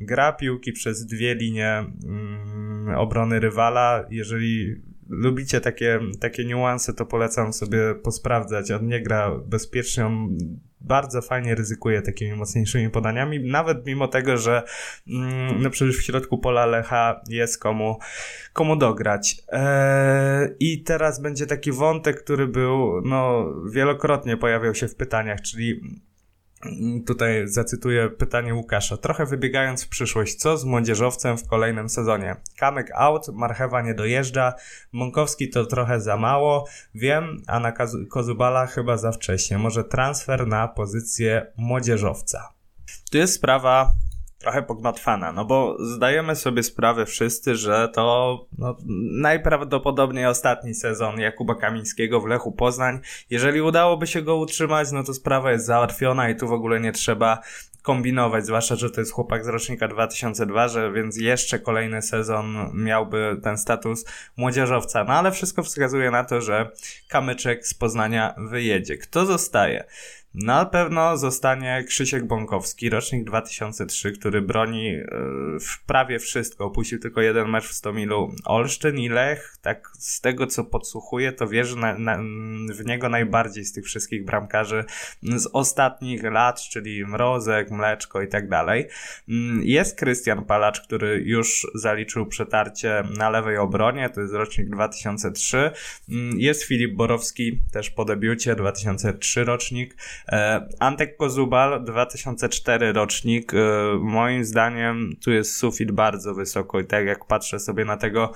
gra 0.00 0.32
piłki 0.32 0.72
przez 0.72 1.06
dwie 1.06 1.34
linie 1.34 1.84
mm, 2.04 2.94
obrony 2.96 3.40
rywala. 3.40 4.06
Jeżeli 4.10 4.82
lubicie 5.08 5.60
takie, 5.60 6.00
takie 6.20 6.44
niuanse, 6.44 6.94
to 6.94 7.06
polecam 7.06 7.52
sobie 7.52 7.94
posprawdzać. 7.94 8.70
On 8.70 8.86
nie 8.86 9.02
gra 9.02 9.30
bezpiecznie, 9.46 10.06
on 10.06 10.38
bardzo 10.80 11.22
fajnie 11.22 11.54
ryzykuje 11.54 12.02
takimi 12.02 12.32
mocniejszymi 12.32 12.90
podaniami, 12.90 13.40
nawet 13.40 13.86
mimo 13.86 14.08
tego, 14.08 14.36
że 14.36 14.62
mm, 15.08 15.62
no 15.62 15.70
przecież 15.70 15.98
w 15.98 16.02
środku 16.02 16.38
pola 16.38 16.66
Lecha 16.66 17.20
jest 17.28 17.58
komu, 17.58 17.98
komu 18.52 18.76
dograć. 18.76 19.36
Eee, 19.48 20.48
I 20.60 20.82
teraz 20.82 21.20
będzie 21.20 21.46
taki 21.46 21.72
wątek, 21.72 22.24
który 22.24 22.46
był, 22.46 23.00
no, 23.04 23.52
wielokrotnie 23.70 24.36
pojawiał 24.36 24.74
się 24.74 24.88
w 24.88 24.96
pytaniach, 24.96 25.40
czyli 25.40 25.80
Tutaj 27.06 27.48
zacytuję 27.48 28.10
pytanie 28.10 28.54
Łukasza. 28.54 28.96
Trochę 28.96 29.26
wybiegając 29.26 29.84
w 29.84 29.88
przyszłość, 29.88 30.34
co 30.34 30.58
z 30.58 30.64
młodzieżowcem 30.64 31.38
w 31.38 31.48
kolejnym 31.48 31.88
sezonie? 31.88 32.36
Kamek 32.56 32.90
out, 32.94 33.28
Marchewa 33.28 33.82
nie 33.82 33.94
dojeżdża, 33.94 34.54
Mąkowski 34.92 35.50
to 35.50 35.66
trochę 35.66 36.00
za 36.00 36.16
mało, 36.16 36.66
wiem, 36.94 37.42
a 37.46 37.60
na 37.60 37.72
Kozubala 38.10 38.66
chyba 38.66 38.96
za 38.96 39.12
wcześnie. 39.12 39.58
Może 39.58 39.84
transfer 39.84 40.46
na 40.46 40.68
pozycję 40.68 41.46
młodzieżowca. 41.56 42.52
Tu 43.10 43.18
jest 43.18 43.34
sprawa 43.34 43.94
trochę 44.44 44.62
pogmatwana, 44.62 45.32
no 45.32 45.44
bo 45.44 45.76
zdajemy 45.80 46.36
sobie 46.36 46.62
sprawę 46.62 47.06
wszyscy, 47.06 47.56
że 47.56 47.88
to 47.88 48.46
no, 48.58 48.76
najprawdopodobniej 49.20 50.26
ostatni 50.26 50.74
sezon 50.74 51.20
Jakuba 51.20 51.54
Kamińskiego 51.54 52.20
w 52.20 52.26
Lechu 52.26 52.52
Poznań. 52.52 53.00
Jeżeli 53.30 53.62
udałoby 53.62 54.06
się 54.06 54.22
go 54.22 54.36
utrzymać, 54.36 54.92
no 54.92 55.04
to 55.04 55.14
sprawa 55.14 55.52
jest 55.52 55.66
załatwiona 55.66 56.30
i 56.30 56.36
tu 56.36 56.48
w 56.48 56.52
ogóle 56.52 56.80
nie 56.80 56.92
trzeba 56.92 57.38
kombinować, 57.82 58.46
zwłaszcza, 58.46 58.76
że 58.76 58.90
to 58.90 59.00
jest 59.00 59.12
chłopak 59.12 59.44
z 59.44 59.48
rocznika 59.48 59.88
2002, 59.88 60.68
że 60.68 60.92
więc 60.92 61.16
jeszcze 61.16 61.58
kolejny 61.58 62.02
sezon 62.02 62.70
miałby 62.74 63.40
ten 63.42 63.58
status 63.58 64.04
młodzieżowca. 64.36 65.04
No 65.04 65.12
ale 65.12 65.32
wszystko 65.32 65.62
wskazuje 65.62 66.10
na 66.10 66.24
to, 66.24 66.40
że 66.40 66.70
Kamyczek 67.08 67.66
z 67.66 67.74
Poznania 67.74 68.34
wyjedzie. 68.50 68.98
Kto 68.98 69.26
zostaje? 69.26 69.84
Na 70.34 70.64
pewno 70.64 71.16
zostanie 71.16 71.84
Krzysiek 71.88 72.26
Bąkowski, 72.26 72.90
rocznik 72.90 73.24
2003, 73.24 74.12
który 74.12 74.42
broni 74.42 74.88
e, 74.88 75.04
w 75.60 75.82
prawie 75.86 76.18
wszystko. 76.18 76.64
Opuścił 76.64 76.98
tylko 76.98 77.20
jeden 77.20 77.48
mecz 77.48 77.64
w 77.64 77.72
Stomilu 77.72 78.34
Olsztyn 78.44 78.98
i 78.98 79.08
Lech, 79.08 79.56
tak 79.62 79.90
z 79.98 80.20
tego 80.20 80.46
co 80.46 80.64
podsłuchuję, 80.64 81.32
to 81.32 81.48
wierzy 81.48 81.76
na, 81.76 81.98
na, 81.98 82.18
w 82.72 82.84
niego 82.84 83.08
najbardziej 83.08 83.64
z 83.64 83.72
tych 83.72 83.84
wszystkich 83.84 84.24
bramkarzy 84.24 84.84
z 85.22 85.48
ostatnich 85.52 86.22
lat, 86.22 86.60
czyli 86.60 87.06
Mrozek, 87.06 87.70
Mleczko 87.70 88.22
i 88.22 88.28
tak 88.28 88.48
dalej. 88.48 88.88
Mm, 89.28 89.62
jest 89.64 89.98
Krystian 89.98 90.44
Palacz, 90.44 90.80
który 90.80 91.22
już 91.24 91.66
zaliczył 91.74 92.26
przetarcie 92.26 93.02
na 93.18 93.30
lewej 93.30 93.56
obronie, 93.56 94.10
to 94.10 94.20
jest 94.20 94.34
rocznik 94.34 94.70
2003. 94.70 95.70
Mm, 96.08 96.40
jest 96.40 96.64
Filip 96.64 96.94
Borowski, 96.94 97.60
też 97.72 97.90
po 97.90 98.04
debiucie, 98.04 98.54
2003 98.54 99.44
rocznik. 99.44 99.96
E, 100.28 100.68
Antek 100.80 101.16
Kozubal, 101.16 101.84
2004 101.84 102.92
rocznik. 102.92 103.54
E, 103.54 103.58
moim 104.00 104.44
zdaniem 104.44 105.16
tu 105.24 105.32
jest 105.32 105.56
sufit 105.56 105.92
bardzo 105.92 106.34
wysoko 106.34 106.80
i 106.80 106.84
tak 106.84 107.06
jak 107.06 107.24
patrzę 107.24 107.60
sobie 107.60 107.84
na 107.84 107.96
tego 107.96 108.32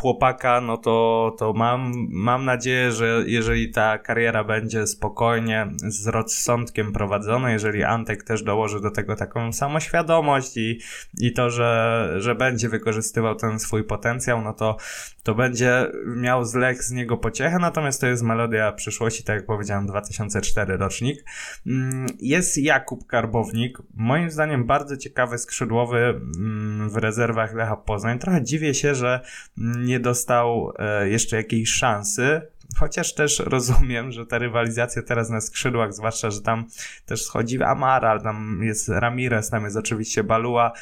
chłopaka, 0.00 0.60
no 0.60 0.76
to, 0.76 1.36
to 1.38 1.52
mam, 1.52 1.92
mam 2.10 2.44
nadzieję, 2.44 2.92
że 2.92 3.24
jeżeli 3.26 3.70
ta 3.70 3.98
kariera 3.98 4.44
będzie 4.44 4.86
spokojnie, 4.86 5.66
z 5.76 6.06
rozsądkiem 6.06 6.92
prowadzona, 6.92 7.52
jeżeli 7.52 7.84
Antek 7.84 8.24
też 8.24 8.42
dołoży 8.42 8.80
do 8.80 8.90
tego 8.90 9.16
taką 9.16 9.52
samoświadomość 9.52 10.56
i, 10.56 10.80
i 11.20 11.32
to, 11.32 11.50
że, 11.50 12.14
że 12.16 12.34
będzie 12.34 12.68
wykorzystywał 12.68 13.34
ten 13.34 13.58
swój 13.58 13.84
potencjał, 13.84 14.42
no 14.42 14.52
to, 14.52 14.76
to 15.22 15.34
będzie 15.34 15.86
miał 16.16 16.44
z 16.44 16.54
Lech 16.54 16.82
z 16.82 16.90
niego 16.90 17.16
pociechę, 17.16 17.58
natomiast 17.60 18.00
to 18.00 18.06
jest 18.06 18.22
melodia 18.22 18.72
przyszłości, 18.72 19.24
tak 19.24 19.36
jak 19.36 19.46
powiedziałem, 19.46 19.86
2004 19.86 20.76
rocznik. 20.76 21.17
Mm, 21.66 22.06
jest 22.20 22.58
Jakub 22.58 23.06
Karbownik, 23.06 23.78
moim 23.94 24.30
zdaniem 24.30 24.66
bardzo 24.66 24.96
ciekawy 24.96 25.38
skrzydłowy 25.38 25.98
mm, 25.98 26.90
w 26.90 26.96
rezerwach 26.96 27.54
Lecha 27.54 27.76
Poznań. 27.76 28.18
Trochę 28.18 28.42
dziwię 28.42 28.74
się, 28.74 28.94
że 28.94 29.20
nie 29.78 30.00
dostał 30.00 30.72
e, 30.78 31.08
jeszcze 31.08 31.36
jakiejś 31.36 31.70
szansy. 31.70 32.40
Chociaż 32.78 33.14
też 33.14 33.38
rozumiem, 33.38 34.12
że 34.12 34.26
ta 34.26 34.38
rywalizacja 34.38 35.02
teraz 35.02 35.30
na 35.30 35.40
skrzydłach, 35.40 35.94
zwłaszcza, 35.94 36.30
że 36.30 36.40
tam 36.40 36.66
też 37.06 37.24
schodzi 37.24 37.62
Amaral, 37.62 38.22
tam 38.22 38.60
jest 38.62 38.88
Ramirez, 38.88 39.50
tam 39.50 39.64
jest 39.64 39.76
oczywiście 39.76 40.24
Balua, 40.24 40.72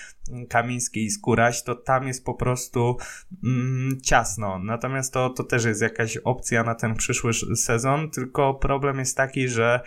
Kamiński 0.49 1.05
i 1.05 1.11
Skóraś, 1.11 1.63
to 1.63 1.75
tam 1.75 2.07
jest 2.07 2.25
po 2.25 2.35
prostu 2.35 2.97
mm, 3.45 4.01
ciasno. 4.01 4.59
Natomiast 4.59 5.13
to, 5.13 5.31
to 5.31 5.45
też 5.45 5.65
jest 5.65 5.83
jakaś 5.83 6.17
opcja 6.17 6.63
na 6.63 6.75
ten 6.75 6.95
przyszły 6.95 7.33
sezon, 7.57 8.11
tylko 8.11 8.55
problem 8.55 8.99
jest 8.99 9.17
taki, 9.17 9.49
że 9.49 9.81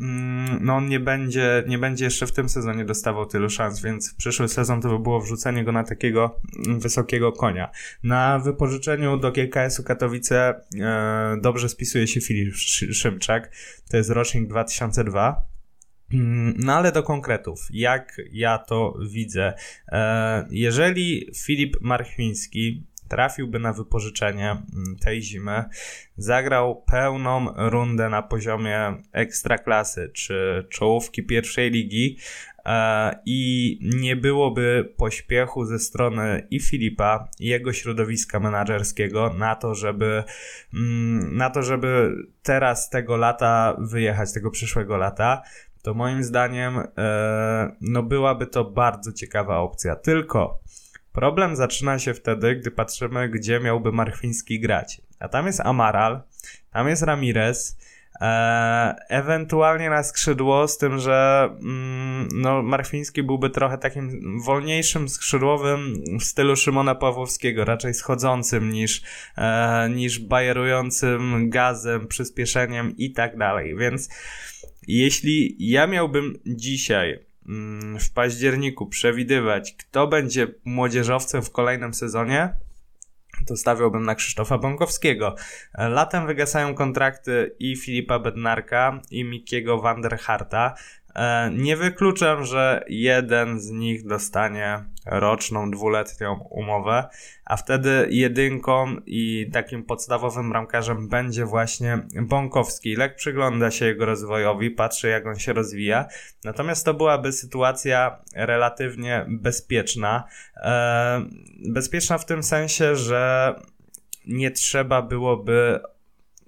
mm, 0.00 0.58
no 0.60 0.76
on 0.76 0.88
nie 0.88 1.00
będzie, 1.00 1.64
nie 1.66 1.78
będzie 1.78 2.04
jeszcze 2.04 2.26
w 2.26 2.32
tym 2.32 2.48
sezonie 2.48 2.84
dostawał 2.84 3.26
tylu 3.26 3.50
szans, 3.50 3.80
więc 3.80 4.14
przyszły 4.14 4.48
sezon 4.48 4.80
to 4.80 4.88
by 4.88 4.98
było 4.98 5.20
wrzucenie 5.20 5.64
go 5.64 5.72
na 5.72 5.84
takiego 5.84 6.40
mm, 6.66 6.80
wysokiego 6.80 7.32
konia. 7.32 7.70
Na 8.02 8.38
wypożyczeniu 8.38 9.16
do 9.16 9.32
GKS-u 9.32 9.82
Katowice 9.82 10.60
e, 10.80 11.36
spisuje 11.68 12.06
się 12.06 12.20
Filip 12.20 12.54
Szymczak, 12.92 13.52
to 13.90 13.96
jest 13.96 14.10
rocznik 14.10 14.48
2002, 14.48 15.46
Mm, 16.12 16.54
no 16.58 16.72
ale 16.72 16.92
do 16.92 17.02
konkretów, 17.02 17.66
jak 17.70 18.20
ja 18.32 18.58
to 18.58 18.98
widzę. 19.10 19.54
E, 19.88 20.46
jeżeli 20.50 21.30
Filip 21.44 21.76
Marchwiński 21.80 22.86
trafiłby 23.08 23.58
na 23.58 23.72
wypożyczenie 23.72 24.50
mm, 24.50 24.96
tej 25.00 25.22
zimy, 25.22 25.64
zagrał 26.16 26.82
pełną 26.82 27.46
rundę 27.56 28.08
na 28.08 28.22
poziomie 28.22 28.94
ekstraklasy 29.12 30.10
czy 30.14 30.66
czołówki 30.70 31.22
pierwszej 31.22 31.70
ligi 31.70 32.18
i 33.26 33.78
nie 33.96 34.16
byłoby 34.16 34.94
pośpiechu 34.96 35.64
ze 35.64 35.78
strony 35.78 36.46
i 36.50 36.60
Filipa, 36.60 37.28
i 37.40 37.46
jego 37.46 37.72
środowiska 37.72 38.40
menadżerskiego 38.40 39.34
na 39.38 39.54
to, 39.54 39.74
żeby 39.74 40.24
mm, 40.74 41.36
na 41.36 41.50
to, 41.50 41.62
żeby 41.62 42.14
teraz 42.42 42.90
tego 42.90 43.16
lata 43.16 43.76
wyjechać, 43.78 44.32
tego 44.32 44.50
przyszłego 44.50 44.96
lata, 44.96 45.42
to 45.82 45.94
moim 45.94 46.22
zdaniem 46.22 46.78
e, 46.98 47.76
no 47.80 48.02
byłaby 48.02 48.46
to 48.46 48.64
bardzo 48.64 49.12
ciekawa 49.12 49.58
opcja. 49.58 49.96
Tylko 49.96 50.60
problem 51.12 51.56
zaczyna 51.56 51.98
się 51.98 52.14
wtedy, 52.14 52.56
gdy 52.56 52.70
patrzymy, 52.70 53.28
gdzie 53.28 53.60
miałby 53.60 53.92
Marchwiński 53.92 54.60
grać. 54.60 55.00
A 55.18 55.28
tam 55.28 55.46
jest 55.46 55.60
Amaral, 55.60 56.22
tam 56.72 56.88
jest 56.88 57.02
Ramirez, 57.02 57.78
e, 57.80 57.95
ewentualnie 59.08 59.90
na 59.90 60.02
skrzydło, 60.02 60.68
z 60.68 60.78
tym, 60.78 60.98
że 60.98 61.48
mm, 61.62 62.28
no, 62.34 62.62
Marchwiński 62.62 63.22
byłby 63.22 63.50
trochę 63.50 63.78
takim 63.78 64.20
wolniejszym 64.44 65.08
skrzydłowym 65.08 65.94
w 66.20 66.24
stylu 66.24 66.56
Szymona 66.56 66.94
Pawłowskiego, 66.94 67.64
raczej 67.64 67.94
schodzącym 67.94 68.70
niż, 68.70 69.02
e, 69.36 69.90
niż 69.90 70.18
bajerującym 70.18 71.50
gazem, 71.50 72.08
przyspieszeniem 72.08 72.96
i 72.96 73.12
tak 73.12 73.38
dalej. 73.38 73.76
Więc 73.76 74.08
jeśli 74.88 75.56
ja 75.58 75.86
miałbym 75.86 76.38
dzisiaj 76.46 77.18
mm, 77.48 77.98
w 77.98 78.12
październiku 78.12 78.86
przewidywać, 78.86 79.74
kto 79.78 80.06
będzie 80.06 80.46
młodzieżowcem 80.64 81.42
w 81.42 81.50
kolejnym 81.50 81.94
sezonie, 81.94 82.65
to 83.46 83.56
stawiałbym 83.56 84.04
na 84.04 84.14
Krzysztofa 84.14 84.58
Bąkowskiego. 84.58 85.34
Latem 85.78 86.26
wygasają 86.26 86.74
kontrakty 86.74 87.56
i 87.58 87.76
Filipa 87.76 88.18
Bednarka, 88.18 89.00
i 89.10 89.24
Mikiego 89.24 89.78
Vanderharta. 89.78 90.74
E, 91.16 91.50
nie 91.52 91.76
wykluczam, 91.76 92.44
że 92.44 92.84
jeden 92.88 93.60
z 93.60 93.70
nich 93.70 94.06
dostanie 94.06 94.84
roczną, 95.06 95.70
dwuletnią 95.70 96.46
umowę, 96.50 97.08
a 97.44 97.56
wtedy 97.56 98.08
jedynką 98.10 98.96
i 99.06 99.50
takim 99.52 99.84
podstawowym 99.84 100.52
ramkarzem 100.52 101.08
będzie 101.08 101.44
właśnie 101.44 101.98
Bąkowski. 102.22 102.96
Lek 102.96 103.16
przygląda 103.16 103.70
się 103.70 103.84
jego 103.84 104.06
rozwojowi, 104.06 104.70
patrzy 104.70 105.08
jak 105.08 105.26
on 105.26 105.38
się 105.38 105.52
rozwija, 105.52 106.06
natomiast 106.44 106.84
to 106.84 106.94
byłaby 106.94 107.32
sytuacja 107.32 108.22
relatywnie 108.34 109.26
bezpieczna. 109.28 110.24
E, 110.56 111.26
bezpieczna 111.68 112.18
w 112.18 112.26
tym 112.26 112.42
sensie, 112.42 112.96
że 112.96 113.54
nie 114.26 114.50
trzeba 114.50 115.02
byłoby 115.02 115.80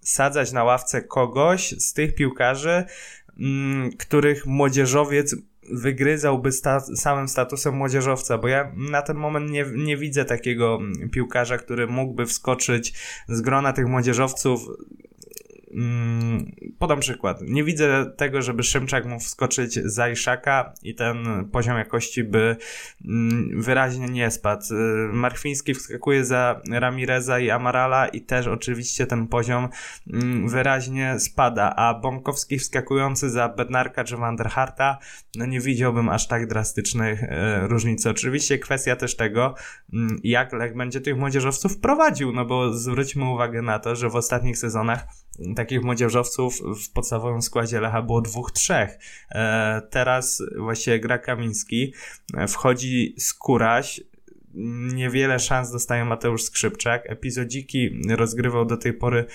sadzać 0.00 0.52
na 0.52 0.64
ławce 0.64 1.02
kogoś 1.02 1.68
z 1.68 1.92
tych 1.92 2.14
piłkarzy, 2.14 2.84
mm, 3.38 3.92
których 3.92 4.46
młodzieżowiec 4.46 5.36
wygryzałby 5.70 6.52
sta 6.52 6.80
samym 6.80 7.28
statusem 7.28 7.74
młodzieżowca, 7.74 8.38
bo 8.38 8.48
ja 8.48 8.72
na 8.76 9.02
ten 9.02 9.16
moment 9.16 9.50
nie, 9.50 9.66
nie 9.76 9.96
widzę 9.96 10.24
takiego 10.24 10.78
mm, 10.80 11.10
piłkarza, 11.10 11.58
który 11.58 11.86
mógłby 11.86 12.26
wskoczyć 12.26 12.94
z 13.28 13.40
grona 13.40 13.72
tych 13.72 13.86
młodzieżowców 13.86 14.60
Mm, 15.74 16.52
podam 16.78 17.00
przykład. 17.00 17.38
Nie 17.42 17.64
widzę 17.64 18.12
tego, 18.16 18.42
żeby 18.42 18.62
Szymczak 18.62 19.06
mógł 19.06 19.22
wskoczyć 19.22 19.74
za 19.74 20.08
Iszaka 20.08 20.72
i 20.82 20.94
ten 20.94 21.48
poziom 21.52 21.76
jakości 21.76 22.24
by 22.24 22.56
mm, 23.04 23.62
wyraźnie 23.62 24.06
nie 24.06 24.30
spadł. 24.30 24.74
Y, 24.74 25.12
Marchwiński 25.12 25.74
wskakuje 25.74 26.24
za 26.24 26.60
Ramireza 26.70 27.38
i 27.38 27.50
Amarala 27.50 28.08
i 28.08 28.20
też 28.20 28.46
oczywiście 28.46 29.06
ten 29.06 29.26
poziom 29.26 29.68
mm, 30.12 30.48
wyraźnie 30.48 31.20
spada, 31.20 31.74
a 31.76 31.94
Bąkowski 31.94 32.58
wskakujący 32.58 33.30
za 33.30 33.48
Bednarka 33.48 34.04
czy 34.04 34.16
Vanderharta, 34.16 34.98
no 35.34 35.46
nie 35.46 35.60
widziałbym 35.60 36.08
aż 36.08 36.28
tak 36.28 36.46
drastycznych 36.46 37.22
y, 37.22 37.28
różnic. 37.62 38.06
Oczywiście 38.06 38.58
kwestia 38.58 38.96
też 38.96 39.16
tego, 39.16 39.54
jak 40.24 40.52
Lech 40.52 40.76
będzie 40.76 41.00
tych 41.00 41.18
młodzieżowców 41.18 41.78
prowadził, 41.78 42.32
no 42.32 42.44
bo 42.44 42.72
zwróćmy 42.72 43.24
uwagę 43.24 43.62
na 43.62 43.78
to, 43.78 43.96
że 43.96 44.08
w 44.08 44.16
ostatnich 44.16 44.58
sezonach 44.58 45.06
takich 45.56 45.82
młodzieżowców 45.82 46.60
w 46.84 46.92
podstawowym 46.92 47.42
składzie 47.42 47.80
Lecha 47.80 48.02
było 48.02 48.20
dwóch, 48.20 48.52
trzech. 48.52 48.98
E, 49.30 49.82
teraz 49.90 50.42
właśnie 50.58 51.00
gra 51.00 51.18
Kamiński, 51.18 51.94
e, 52.36 52.48
wchodzi 52.48 53.14
Skóraś, 53.18 54.00
niewiele 54.94 55.38
szans 55.38 55.72
dostaje 55.72 56.04
Mateusz 56.04 56.42
Skrzypczak. 56.42 57.02
Epizodziki 57.10 58.00
rozgrywał 58.08 58.64
do 58.64 58.76
tej 58.76 58.92
pory 58.92 59.26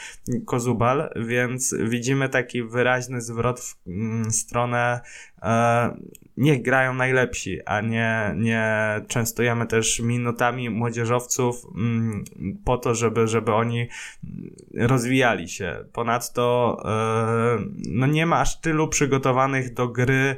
Kozubal, 0.46 1.10
więc 1.16 1.76
widzimy 1.84 2.30
taki 2.30 2.64
wyraźny 2.64 3.22
zwrot 3.22 3.60
w 3.60 3.88
mm, 3.88 4.32
stronę 4.32 5.02
e, 5.42 5.98
niech 6.38 6.62
grają 6.62 6.94
najlepsi, 6.94 7.60
a 7.66 7.82
nie, 7.82 8.34
nie 8.38 9.02
częstujemy 9.08 9.68
też 9.68 10.00
minutami 10.00 10.70
młodzieżowców 10.70 11.56
mm, 11.76 12.24
po 12.66 12.78
to, 12.78 12.96
żeby, 12.96 13.28
żeby 13.28 13.54
oni 13.54 13.88
rozwijali 14.76 15.50
się. 15.50 15.86
Ponadto 15.94 16.78
e, 16.86 17.66
no 17.90 18.08
nie 18.08 18.26
ma 18.26 18.40
aż 18.40 18.62
tylu 18.62 18.88
przygotowanych 18.88 19.74
do 19.74 19.88
gry 19.88 20.36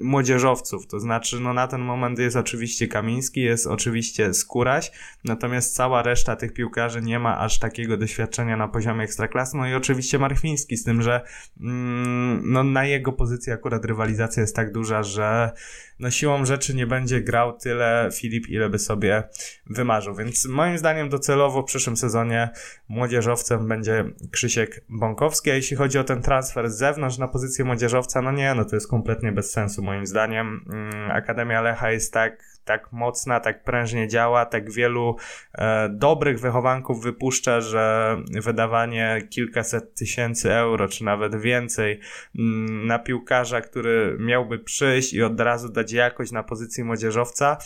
młodzieżowców, 0.00 0.86
to 0.86 1.00
znaczy 1.00 1.40
no 1.40 1.52
na 1.52 1.68
ten 1.68 1.80
moment 1.80 2.18
jest 2.18 2.36
oczywiście 2.36 2.88
Kamiński, 2.88 3.40
jest 3.40 3.66
oczywiście 3.66 4.34
Skóraś, 4.34 4.92
natomiast 5.24 5.74
cała 5.74 6.02
reszta 6.02 6.36
tych 6.36 6.52
piłkarzy 6.52 7.02
nie 7.02 7.18
ma 7.18 7.38
aż 7.38 7.58
takiego 7.58 7.96
doświadczenia 7.96 8.56
na 8.56 8.68
poziomie 8.68 9.04
ekstraklasy, 9.04 9.56
no 9.56 9.68
i 9.68 9.74
oczywiście 9.74 10.18
Marchwiński, 10.18 10.76
z 10.76 10.84
tym, 10.84 11.02
że 11.02 11.20
mm, 11.60 12.42
no 12.44 12.64
na 12.64 12.84
jego 12.84 13.12
pozycji 13.12 13.52
akurat 13.52 13.84
rywalizacja 13.84 14.40
jest 14.40 14.56
tak 14.56 14.72
duża, 14.72 15.02
że 15.02 15.52
no 15.98 16.10
siłą 16.10 16.44
rzeczy 16.44 16.74
nie 16.74 16.86
będzie 16.86 17.20
grał 17.20 17.58
tyle 17.58 18.08
Filip, 18.14 18.48
ile 18.48 18.68
by 18.68 18.78
sobie 18.78 19.22
wymarzył. 19.66 20.14
Więc 20.14 20.46
moim 20.46 20.78
zdaniem 20.78 21.08
docelowo 21.08 21.62
w 21.62 21.64
przyszłym 21.64 21.96
sezonie 21.96 22.50
młodzieżowcem 22.88 23.68
będzie 23.68 24.04
Krzysiek 24.30 24.84
Bąkowski. 24.88 25.50
A 25.50 25.54
jeśli 25.54 25.76
chodzi 25.76 25.98
o 25.98 26.04
ten 26.04 26.22
transfer 26.22 26.70
z 26.70 26.76
zewnątrz 26.76 27.18
na 27.18 27.28
pozycję 27.28 27.64
młodzieżowca, 27.64 28.22
no 28.22 28.32
nie, 28.32 28.54
no 28.54 28.64
to 28.64 28.76
jest 28.76 28.88
kompletnie 28.88 29.32
bez 29.32 29.50
sensu 29.50 29.82
moim 29.86 30.06
zdaniem. 30.06 30.64
Mm, 30.72 31.10
Akademia 31.10 31.60
Lecha 31.60 31.90
jest 31.90 32.12
tak 32.12 32.56
tak 32.66 32.92
mocna, 32.92 33.40
tak 33.40 33.64
prężnie 33.64 34.08
działa, 34.08 34.46
tak 34.46 34.72
wielu 34.72 35.16
e, 35.54 35.88
dobrych 35.88 36.40
wychowanków 36.40 37.02
wypuszcza, 37.02 37.60
że 37.60 38.16
wydawanie 38.42 39.22
kilkaset 39.30 39.94
tysięcy 39.94 40.52
euro, 40.52 40.88
czy 40.88 41.04
nawet 41.04 41.36
więcej 41.36 42.00
mm, 42.38 42.86
na 42.86 42.98
piłkarza, 42.98 43.60
który 43.60 44.16
miałby 44.20 44.58
przyjść 44.58 45.14
i 45.14 45.22
od 45.22 45.40
razu 45.40 45.68
dać 45.68 45.92
jakość 45.92 46.32
na 46.32 46.42
pozycji 46.42 46.84
młodzieżowca, 46.84 47.58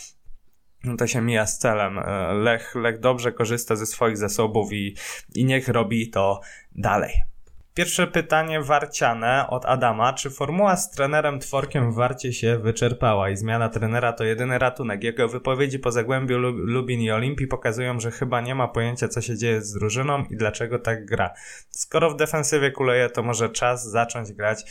no 0.83 0.97
to 0.97 1.07
się 1.07 1.21
mija 1.21 1.45
z 1.45 1.57
celem. 1.57 1.99
E, 1.99 2.33
Lech, 2.33 2.75
Lech 2.75 2.99
dobrze 2.99 3.31
korzysta 3.31 3.75
ze 3.75 3.85
swoich 3.85 4.17
zasobów 4.17 4.73
i, 4.73 4.95
i 5.35 5.45
niech 5.45 5.67
robi 5.67 6.09
to 6.09 6.41
dalej. 6.75 7.30
Pierwsze 7.73 8.07
pytanie 8.07 8.61
warciane 8.61 9.47
od 9.49 9.65
Adama. 9.65 10.13
Czy 10.13 10.29
formuła 10.29 10.75
z 10.75 10.91
trenerem 10.91 11.39
Tworkiem 11.39 11.91
w 11.91 11.95
Warcie 11.95 12.33
się 12.33 12.57
wyczerpała 12.57 13.29
i 13.29 13.37
zmiana 13.37 13.69
trenera 13.69 14.13
to 14.13 14.23
jedyny 14.23 14.59
ratunek? 14.59 15.03
Jego 15.03 15.27
wypowiedzi 15.27 15.79
po 15.79 15.91
Zagłębiu, 15.91 16.37
Lubin 16.39 17.01
i 17.01 17.11
Olimpii 17.11 17.47
pokazują, 17.47 17.99
że 17.99 18.11
chyba 18.11 18.41
nie 18.41 18.55
ma 18.55 18.67
pojęcia, 18.67 19.07
co 19.07 19.21
się 19.21 19.37
dzieje 19.37 19.61
z 19.61 19.73
drużyną 19.73 20.23
i 20.29 20.37
dlaczego 20.37 20.79
tak 20.79 21.05
gra. 21.05 21.33
Skoro 21.69 22.09
w 22.09 22.15
defensywie 22.15 22.71
kuleje, 22.71 23.09
to 23.09 23.23
może 23.23 23.49
czas 23.49 23.89
zacząć 23.89 24.33
grać 24.33 24.63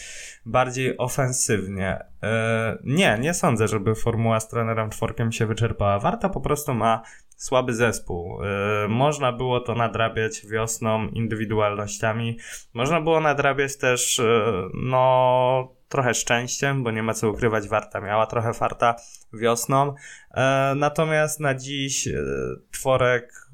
bardziej 0.46 0.98
ofensywnie. 0.98 1.98
Yy, 2.22 2.28
nie, 2.84 3.18
nie 3.20 3.34
sądzę, 3.34 3.68
żeby 3.68 3.94
formuła 3.94 4.40
z 4.40 4.48
trenerem 4.48 4.90
Tworkiem 4.90 5.32
się 5.32 5.46
wyczerpała. 5.46 5.98
Warta 5.98 6.28
po 6.28 6.40
prostu 6.40 6.74
ma 6.74 7.02
słaby 7.40 7.74
zespół. 7.74 8.42
Yy, 8.42 8.88
można 8.88 9.32
było 9.32 9.60
to 9.60 9.74
nadrabiać 9.74 10.46
wiosną 10.46 11.08
indywidualnościami. 11.08 12.38
Można 12.74 13.00
było 13.00 13.20
nadrabiać 13.20 13.76
też, 13.76 14.18
yy, 14.18 14.70
no, 14.74 15.74
trochę 15.88 16.14
szczęściem, 16.14 16.82
bo 16.82 16.90
nie 16.90 17.02
ma 17.02 17.14
co 17.14 17.30
ukrywać, 17.30 17.68
Warta 17.68 18.00
miała 18.00 18.26
trochę 18.26 18.54
farta 18.54 18.94
wiosną. 19.32 19.86
Yy, 19.86 20.42
natomiast 20.76 21.40
na 21.40 21.54
dziś 21.54 22.08
Tworek 22.70 23.50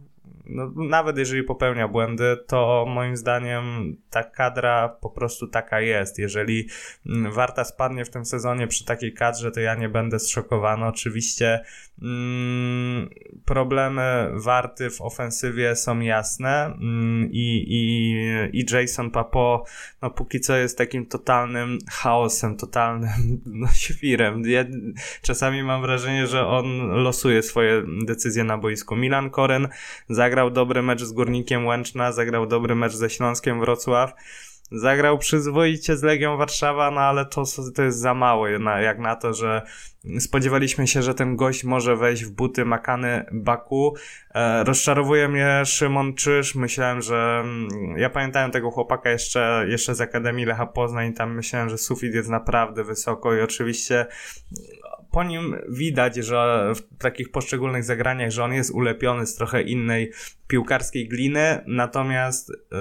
no, 0.49 0.72
nawet 0.77 1.18
jeżeli 1.18 1.42
popełnia 1.42 1.88
błędy, 1.88 2.37
to 2.46 2.85
moim 2.88 3.16
zdaniem 3.16 3.96
ta 4.11 4.25
kadra 4.25 4.88
po 4.88 5.11
prostu 5.11 5.49
taka 5.49 5.81
jest. 5.81 6.18
Jeżeli 6.18 6.68
mm, 7.07 7.33
Warta 7.33 7.64
spadnie 7.64 8.05
w 8.05 8.11
tym 8.11 8.25
sezonie 8.25 8.66
przy 8.66 8.85
takiej 8.85 9.14
kadrze, 9.14 9.51
to 9.51 9.61
ja 9.61 9.75
nie 9.75 9.88
będę 9.88 10.18
zszokowany. 10.18 10.87
Oczywiście 10.87 11.61
problemy 13.44 14.30
Warty 14.35 14.90
w 14.90 15.00
ofensywie 15.00 15.76
są 15.76 16.00
jasne 16.00 16.64
mm, 16.64 17.28
i, 17.32 17.64
i, 17.68 18.61
i 18.61 18.64
Jason 18.72 19.11
Papo 19.11 19.64
no 20.02 20.11
póki 20.11 20.40
co 20.40 20.56
jest 20.56 20.78
takim 20.78 21.06
totalnym 21.06 21.78
chaosem, 21.90 22.56
totalnym 22.56 23.40
no, 23.46 23.68
świrem. 23.74 24.42
Ja 24.46 24.64
czasami 25.22 25.62
mam 25.62 25.82
wrażenie, 25.82 26.26
że 26.26 26.46
on 26.46 26.78
losuje 26.88 27.42
swoje 27.42 27.82
decyzje 28.06 28.44
na 28.44 28.59
boisku. 28.59 28.96
Milan 28.96 29.30
Koren 29.30 29.68
zagrał 30.09 30.50
dobry 30.50 30.82
mecz 30.82 31.02
z 31.02 31.12
Górnikiem 31.12 31.66
Łęczna, 31.66 32.12
zagrał 32.12 32.46
dobry 32.46 32.74
mecz 32.74 32.92
ze 32.92 33.11
Śląskiem 33.11 33.61
Wrocław. 33.61 34.14
Zagrał 34.72 35.18
przyzwoicie 35.18 35.96
z 35.96 36.02
Legią 36.02 36.37
Warszawa, 36.37 36.90
no 36.90 37.00
ale 37.00 37.24
to, 37.24 37.44
to 37.74 37.83
jest 37.83 37.98
za 37.98 38.14
mało 38.14 38.48
jak 38.48 38.98
na 38.98 39.16
to, 39.16 39.35
że 39.35 39.62
spodziewaliśmy 40.18 40.87
się, 40.87 41.02
że 41.02 41.14
ten 41.14 41.37
gość 41.37 41.64
może 41.64 41.96
wejść 41.96 42.24
w 42.24 42.31
buty 42.31 42.64
Makany 42.64 43.24
Baku. 43.33 43.94
E, 44.35 44.64
rozczarowuje 44.64 45.29
mnie 45.29 45.62
Szymon 45.64 46.14
Czyż. 46.14 46.55
Myślałem, 46.55 47.02
że 47.02 47.40
mm, 47.44 47.68
ja 47.96 48.11
pamiętałem 48.11 48.50
tego 48.50 48.70
chłopaka 48.70 49.11
jeszcze, 49.11 49.66
jeszcze 49.68 49.94
z 49.94 50.00
Akademii 50.00 50.44
Lecha 50.44 50.66
Poznań. 50.66 51.12
Tam 51.12 51.35
myślałem, 51.35 51.68
że 51.68 51.79
sufit 51.79 52.14
jest 52.14 52.29
naprawdę 52.29 52.85
wysoko 52.85 53.35
i 53.35 53.40
oczywiście 53.40 54.07
po 55.16 55.24
nim 55.24 55.57
widać, 55.68 56.16
że 56.16 56.72
w 56.74 56.98
takich 56.98 57.31
poszczególnych 57.31 57.85
zagraniach, 57.85 58.31
że 58.31 58.44
on 58.44 58.52
jest 58.52 58.70
ulepiony 58.70 59.26
z 59.26 59.35
trochę 59.35 59.62
innej 59.62 60.12
piłkarskiej 60.48 61.09
gliny, 61.09 61.64
natomiast 61.66 62.48
yy, 62.48 62.76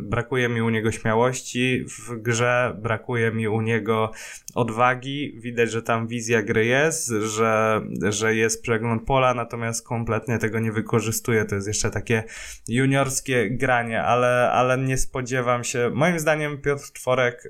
brakuje 0.00 0.48
mi 0.48 0.62
u 0.62 0.70
niego 0.70 0.92
śmiałości 0.92 1.84
w 1.88 2.22
grze, 2.22 2.76
brakuje 2.82 3.30
mi 3.30 3.48
u 3.48 3.60
niego 3.60 4.12
odwagi. 4.54 5.40
Widać, 5.40 5.70
że 5.70 5.82
tam 5.82 6.06
wizja 6.08 6.42
gry 6.42 6.64
jest, 6.64 7.08
że, 7.08 7.80
że 8.08 8.34
jest 8.34 8.62
przegląd 8.62 9.06
pola, 9.06 9.34
natomiast 9.34 9.86
kompletnie 9.86 10.38
tego 10.38 10.60
nie 10.60 10.72
wykorzystuje. 10.72 11.44
To 11.44 11.54
jest 11.54 11.66
jeszcze 11.66 11.90
takie 11.90 12.24
juniorskie 12.68 13.50
granie, 13.50 14.02
ale, 14.02 14.50
ale 14.52 14.78
nie 14.78 14.98
spodziewam 14.98 15.64
się. 15.64 15.90
Moim 15.94 16.18
zdaniem 16.18 16.58
Piotr 16.58 16.92
Tworek, 16.92 17.44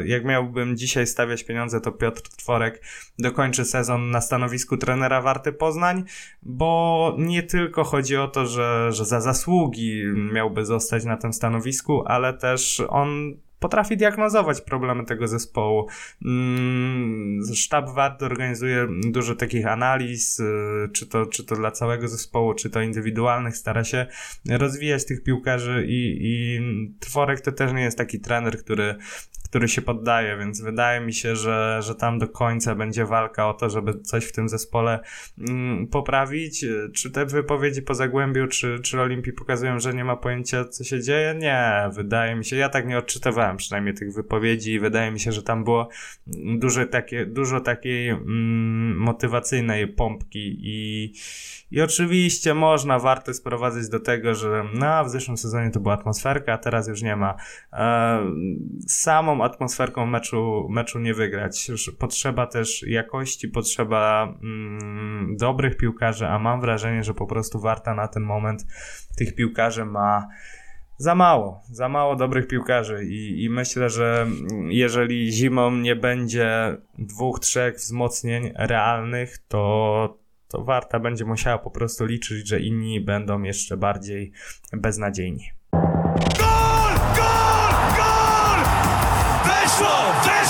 yy, 0.00 0.08
jak 0.08 0.24
miałbym 0.24 0.76
dzisiaj 0.76 1.06
stawiać 1.06 1.44
pieniądze, 1.44 1.80
to 1.80 1.92
Piotr 1.92 2.22
Tworek 2.22 2.82
dokończy 3.28 3.64
sezon 3.64 4.10
na 4.10 4.20
stanowisku 4.20 4.76
trenera 4.76 5.22
Warty 5.22 5.52
Poznań, 5.52 6.04
bo 6.42 7.14
nie 7.18 7.42
tylko 7.42 7.84
chodzi 7.84 8.16
o 8.16 8.28
to, 8.28 8.46
że, 8.46 8.92
że 8.92 9.04
za 9.04 9.20
zasługi 9.20 10.02
miałby 10.32 10.64
zostać 10.64 11.04
na 11.04 11.16
tym 11.16 11.32
stanowisku, 11.32 12.02
ale 12.06 12.34
też 12.34 12.82
on 12.88 13.34
potrafi 13.58 13.96
diagnozować 13.96 14.60
problemy 14.60 15.04
tego 15.04 15.28
zespołu. 15.28 15.88
Mm, 16.24 17.42
sztab 17.54 17.90
Ward 17.90 18.22
organizuje 18.22 18.86
dużo 19.10 19.34
takich 19.34 19.66
analiz, 19.66 20.40
y, 20.40 20.44
czy 20.92 21.06
to, 21.06 21.26
czy 21.26 21.44
to 21.44 21.56
dla 21.56 21.70
całego 21.70 22.08
zespołu, 22.08 22.54
czy 22.54 22.70
to 22.70 22.80
indywidualnych, 22.80 23.56
stara 23.56 23.84
się 23.84 24.06
rozwijać 24.50 25.06
tych 25.06 25.22
piłkarzy 25.22 25.86
i, 25.88 26.18
i 26.20 26.60
Tworek 27.00 27.40
to 27.40 27.52
też 27.52 27.72
nie 27.72 27.82
jest 27.82 27.98
taki 27.98 28.20
trener, 28.20 28.58
który 28.58 28.96
który 29.48 29.68
się 29.68 29.82
poddaje, 29.82 30.36
więc 30.36 30.60
wydaje 30.60 31.00
mi 31.00 31.12
się, 31.12 31.36
że, 31.36 31.78
że 31.82 31.94
tam 31.94 32.18
do 32.18 32.28
końca 32.28 32.74
będzie 32.74 33.04
walka 33.04 33.48
o 33.48 33.54
to, 33.54 33.70
żeby 33.70 34.00
coś 34.00 34.24
w 34.24 34.32
tym 34.32 34.48
zespole 34.48 35.00
mm, 35.38 35.86
poprawić. 35.86 36.64
Czy 36.94 37.10
te 37.10 37.26
wypowiedzi 37.26 37.82
po 37.82 37.94
Zagłębiu, 37.94 38.46
czy, 38.46 38.80
czy 38.80 39.00
Olimpii 39.00 39.32
pokazują, 39.32 39.80
że 39.80 39.94
nie 39.94 40.04
ma 40.04 40.16
pojęcia, 40.16 40.64
co 40.64 40.84
się 40.84 41.02
dzieje? 41.02 41.34
Nie, 41.38 41.90
wydaje 41.92 42.36
mi 42.36 42.44
się, 42.44 42.56
ja 42.56 42.68
tak 42.68 42.86
nie 42.86 42.98
odczytywałem 42.98 43.56
przynajmniej 43.56 43.94
tych 43.94 44.14
wypowiedzi 44.14 44.72
i 44.72 44.80
wydaje 44.80 45.10
mi 45.10 45.20
się, 45.20 45.32
że 45.32 45.42
tam 45.42 45.64
było 45.64 45.88
dużo, 46.58 46.86
takie, 46.86 47.26
dużo 47.26 47.60
takiej 47.60 48.08
mm, 48.08 48.96
motywacyjnej 48.96 49.88
pompki 49.88 50.58
i, 50.62 51.12
i 51.70 51.80
oczywiście 51.80 52.54
można, 52.54 52.98
warto 52.98 53.34
sprowadzać 53.34 53.88
do 53.88 54.00
tego, 54.00 54.34
że 54.34 54.64
no, 54.74 55.04
w 55.04 55.10
zeszłym 55.10 55.36
sezonie 55.36 55.70
to 55.70 55.80
była 55.80 55.94
atmosferka, 55.94 56.52
a 56.52 56.58
teraz 56.58 56.88
już 56.88 57.02
nie 57.02 57.16
ma. 57.16 57.34
E, 57.72 58.20
samą 58.86 59.37
atmosferką 59.42 60.06
meczu, 60.06 60.66
meczu 60.70 60.98
nie 60.98 61.14
wygrać. 61.14 61.70
Potrzeba 61.98 62.46
też 62.46 62.82
jakości, 62.82 63.48
potrzeba 63.48 64.34
mm, 64.42 65.36
dobrych 65.36 65.76
piłkarzy, 65.76 66.26
a 66.26 66.38
mam 66.38 66.60
wrażenie, 66.60 67.04
że 67.04 67.14
po 67.14 67.26
prostu 67.26 67.60
Warta 67.60 67.94
na 67.94 68.08
ten 68.08 68.22
moment 68.22 68.66
tych 69.16 69.34
piłkarzy 69.34 69.84
ma 69.84 70.28
za 70.98 71.14
mało, 71.14 71.62
za 71.70 71.88
mało 71.88 72.16
dobrych 72.16 72.46
piłkarzy 72.46 73.04
i, 73.04 73.44
i 73.44 73.50
myślę, 73.50 73.90
że 73.90 74.26
jeżeli 74.68 75.32
zimą 75.32 75.70
nie 75.70 75.96
będzie 75.96 76.76
dwóch, 76.98 77.40
trzech 77.40 77.76
wzmocnień 77.76 78.52
realnych, 78.54 79.38
to, 79.48 80.18
to 80.48 80.64
Warta 80.64 81.00
będzie 81.00 81.24
musiała 81.24 81.58
po 81.58 81.70
prostu 81.70 82.04
liczyć, 82.04 82.48
że 82.48 82.60
inni 82.60 83.00
będą 83.00 83.42
jeszcze 83.42 83.76
bardziej 83.76 84.32
beznadziejni. 84.72 85.57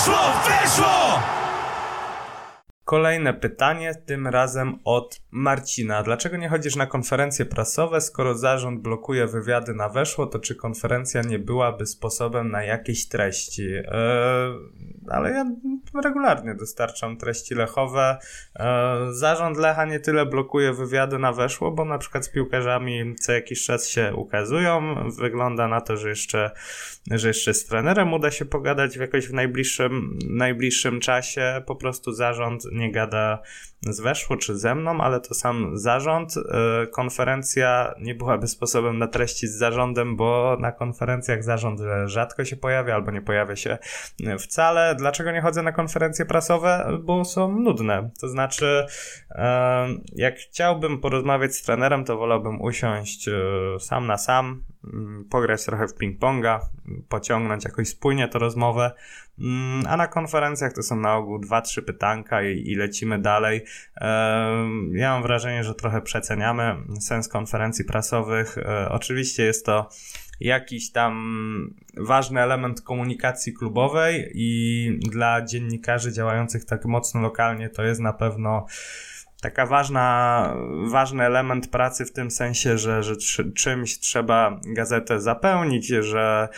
12 0.09 0.58
Kolejne 2.89 3.33
pytanie, 3.33 3.95
tym 4.05 4.27
razem 4.27 4.79
od 4.83 5.21
Marcina. 5.31 6.03
Dlaczego 6.03 6.37
nie 6.37 6.49
chodzisz 6.49 6.75
na 6.75 6.85
konferencje 6.85 7.45
prasowe, 7.45 8.01
skoro 8.01 8.35
zarząd 8.35 8.81
blokuje 8.81 9.27
wywiady 9.27 9.73
na 9.73 9.89
weszło, 9.89 10.25
to 10.25 10.39
czy 10.39 10.55
konferencja 10.55 11.21
nie 11.21 11.39
byłaby 11.39 11.85
sposobem 11.85 12.51
na 12.51 12.63
jakieś 12.63 13.07
treści? 13.07 13.73
Eee, 13.73 14.53
ale 15.09 15.31
ja 15.31 15.45
regularnie 16.03 16.55
dostarczam 16.55 17.17
treści 17.17 17.55
lechowe. 17.55 18.17
Eee, 18.55 18.67
zarząd 19.11 19.57
Lecha 19.57 19.85
nie 19.85 19.99
tyle 19.99 20.25
blokuje 20.25 20.73
wywiady 20.73 21.19
na 21.19 21.33
weszło, 21.33 21.71
bo 21.71 21.85
na 21.85 21.97
przykład 21.97 22.25
z 22.25 22.29
piłkarzami 22.29 23.15
co 23.15 23.31
jakiś 23.31 23.65
czas 23.65 23.87
się 23.87 24.13
ukazują. 24.15 24.95
Wygląda 25.17 25.67
na 25.67 25.81
to, 25.81 25.97
że 25.97 26.09
jeszcze, 26.09 26.51
że 27.11 27.27
jeszcze 27.27 27.53
z 27.53 27.65
trenerem 27.65 28.13
uda 28.13 28.31
się 28.31 28.45
pogadać 28.45 28.97
w 28.97 29.01
jakoś 29.01 29.27
w 29.27 29.33
najbliższym, 29.33 30.19
najbliższym 30.29 30.99
czasie. 30.99 31.61
Po 31.65 31.75
prostu 31.75 32.11
zarząd 32.11 32.63
nie 32.79 32.91
gada 32.91 33.41
z 33.81 33.99
Weszło 33.99 34.37
czy 34.37 34.57
ze 34.57 34.75
mną, 34.75 35.01
ale 35.01 35.19
to 35.19 35.33
sam 35.33 35.77
zarząd. 35.77 36.35
E, 36.37 36.87
konferencja 36.87 37.93
nie 37.99 38.15
byłaby 38.15 38.47
sposobem 38.47 38.97
na 38.97 39.07
treści 39.07 39.47
z 39.47 39.57
zarządem, 39.57 40.15
bo 40.15 40.57
na 40.59 40.71
konferencjach 40.71 41.43
zarząd 41.43 41.79
rzadko 42.05 42.45
się 42.45 42.55
pojawia 42.55 42.95
albo 42.95 43.11
nie 43.11 43.21
pojawia 43.21 43.55
się 43.55 43.77
wcale. 44.39 44.95
Dlaczego 44.95 45.31
nie 45.31 45.41
chodzę 45.41 45.63
na 45.63 45.71
konferencje 45.71 46.25
prasowe? 46.25 46.97
Bo 47.03 47.25
są 47.25 47.59
nudne. 47.59 48.09
To 48.21 48.27
znaczy, 48.27 48.85
e, 49.31 49.87
jak 50.15 50.35
chciałbym 50.35 50.99
porozmawiać 50.99 51.55
z 51.55 51.63
trenerem, 51.63 52.05
to 52.05 52.17
wolałbym 52.17 52.61
usiąść 52.61 53.27
e, 53.27 53.33
sam 53.79 54.07
na 54.07 54.17
sam, 54.17 54.63
mm, 54.93 55.25
pograć 55.29 55.65
trochę 55.65 55.87
w 55.87 55.93
ping-ponga, 55.93 56.59
pociągnąć 57.09 57.65
jakoś 57.65 57.87
spójnie 57.87 58.27
tę 58.27 58.39
rozmowę, 58.39 58.91
mm, 59.39 59.87
a 59.87 59.97
na 59.97 60.07
konferencjach 60.07 60.73
to 60.73 60.83
są 60.83 60.95
na 60.95 61.15
ogół 61.15 61.39
dwa, 61.39 61.61
trzy 61.61 61.81
pytanka 61.81 62.43
i, 62.43 62.71
i 62.71 62.75
lecimy 62.75 63.19
dalej. 63.19 63.61
Ja 64.91 65.11
mam 65.11 65.23
wrażenie, 65.23 65.63
że 65.63 65.75
trochę 65.75 66.01
przeceniamy 66.01 66.75
sens 66.99 67.27
konferencji 67.27 67.85
prasowych. 67.85 68.57
E, 68.57 68.89
oczywiście 68.89 69.43
jest 69.43 69.65
to 69.65 69.89
jakiś 70.39 70.91
tam 70.91 71.75
ważny 71.97 72.41
element 72.41 72.81
komunikacji 72.81 73.53
klubowej 73.53 74.31
i 74.33 74.99
dla 75.09 75.45
dziennikarzy 75.45 76.13
działających 76.13 76.65
tak 76.65 76.85
mocno 76.85 77.21
lokalnie 77.21 77.69
to 77.69 77.83
jest 77.83 78.01
na 78.01 78.13
pewno 78.13 78.65
taka 79.41 79.65
ważna, 79.65 80.55
ważny 80.87 81.23
element 81.23 81.67
pracy 81.67 82.05
w 82.05 82.11
tym 82.11 82.31
sensie, 82.31 82.77
że, 82.77 83.03
że 83.03 83.15
czymś 83.55 83.99
trzeba 83.99 84.59
gazetę 84.67 85.19
zapełnić, 85.21 85.87
że, 85.87 86.49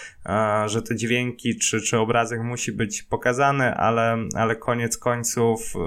że 0.65 0.81
te 0.81 0.95
dźwięki 0.95 1.59
czy, 1.59 1.81
czy 1.81 1.97
obrazek 1.97 2.41
musi 2.43 2.71
być 2.71 3.03
pokazany, 3.03 3.75
ale, 3.75 4.17
ale 4.35 4.55
koniec 4.55 4.97
końców, 4.97 5.73
y, 5.75 5.79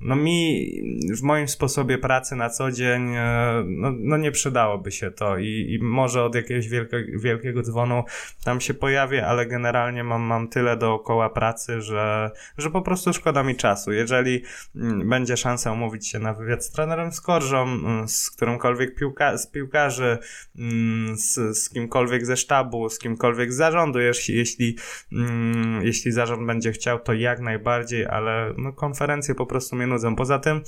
no 0.00 0.16
mi 0.16 0.70
w 1.18 1.22
moim 1.22 1.48
sposobie 1.48 1.98
pracy 1.98 2.36
na 2.36 2.50
co 2.50 2.70
dzień, 2.70 3.14
y, 3.14 3.18
no, 3.66 3.92
no 3.98 4.16
nie 4.16 4.32
przydałoby 4.32 4.92
się 4.92 5.10
to 5.10 5.38
i, 5.38 5.66
i 5.70 5.78
może 5.82 6.24
od 6.24 6.34
jakiegoś 6.34 6.68
wielko, 6.68 6.96
wielkiego 7.14 7.62
dzwonu 7.62 8.04
tam 8.44 8.60
się 8.60 8.74
pojawię, 8.74 9.26
ale 9.26 9.46
generalnie 9.46 10.04
mam, 10.04 10.22
mam 10.22 10.48
tyle 10.48 10.76
dookoła 10.76 11.30
pracy, 11.30 11.80
że, 11.80 12.30
że 12.58 12.70
po 12.70 12.82
prostu 12.82 13.12
szkoda 13.12 13.42
mi 13.42 13.56
czasu. 13.56 13.92
Jeżeli 13.92 14.42
mm, 14.76 15.08
będzie 15.08 15.36
szansa 15.36 15.72
umówić 15.72 15.93
umówić 15.94 16.08
się 16.08 16.18
na 16.18 16.34
wywiad 16.34 16.64
z 16.64 16.70
trenerem 16.70 17.12
Skorżą, 17.12 17.62
mm, 17.62 18.08
z 18.08 18.30
którymkolwiek 18.30 18.94
piłka, 18.94 19.38
z 19.38 19.46
piłkarzy, 19.46 20.18
mm, 20.58 21.16
z, 21.16 21.58
z 21.58 21.68
kimkolwiek 21.68 22.26
ze 22.26 22.36
sztabu, 22.36 22.88
z 22.88 22.98
kimkolwiek 22.98 23.52
z 23.52 23.56
zarządu, 23.56 24.00
jeśli, 24.00 24.36
jeśli, 24.36 24.76
mm, 25.12 25.82
jeśli 25.82 26.12
zarząd 26.12 26.46
będzie 26.46 26.72
chciał, 26.72 26.98
to 26.98 27.12
jak 27.12 27.40
najbardziej, 27.40 28.06
ale 28.06 28.54
no, 28.58 28.72
konferencje 28.72 29.34
po 29.34 29.46
prostu 29.46 29.76
mnie 29.76 29.86
nudzą. 29.86 30.16
Poza 30.16 30.38
tym 30.38 30.62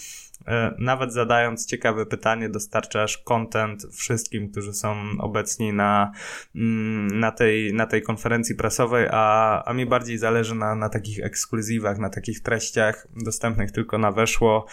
nawet 0.78 1.12
zadając 1.12 1.66
ciekawe 1.66 2.06
pytanie, 2.06 2.48
dostarczasz 2.48 3.18
content 3.18 3.86
wszystkim, 3.92 4.50
którzy 4.50 4.72
są 4.72 4.96
obecni 5.18 5.72
na, 5.72 6.12
mm, 6.54 7.20
na, 7.20 7.32
tej, 7.32 7.74
na 7.74 7.86
tej 7.86 8.02
konferencji 8.02 8.54
prasowej, 8.54 9.08
a, 9.10 9.62
a 9.64 9.72
mi 9.72 9.86
bardziej 9.86 10.18
zależy 10.18 10.54
na, 10.54 10.74
na 10.74 10.88
takich 10.88 11.24
ekskluzywach, 11.24 11.98
na 11.98 12.10
takich 12.10 12.42
treściach 12.42 13.08
dostępnych 13.24 13.72
tylko 13.72 13.98
na 13.98 14.12
weszło, 14.12 14.66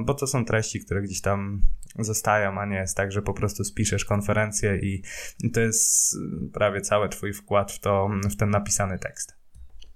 bo 0.00 0.14
to 0.14 0.26
są 0.26 0.44
treści, 0.44 0.80
które 0.80 1.02
gdzieś 1.02 1.20
tam 1.20 1.60
zostają, 1.98 2.60
a 2.60 2.66
nie 2.66 2.76
jest 2.76 2.96
tak, 2.96 3.12
że 3.12 3.22
po 3.22 3.34
prostu 3.34 3.64
spiszesz 3.64 4.04
konferencję 4.04 4.76
i, 4.76 5.02
i 5.42 5.50
to 5.50 5.60
jest 5.60 6.16
prawie 6.52 6.80
cały 6.80 7.08
twój 7.08 7.32
wkład 7.32 7.72
w, 7.72 7.78
to, 7.78 8.10
w 8.30 8.36
ten 8.36 8.50
napisany 8.50 8.98
tekst. 8.98 9.43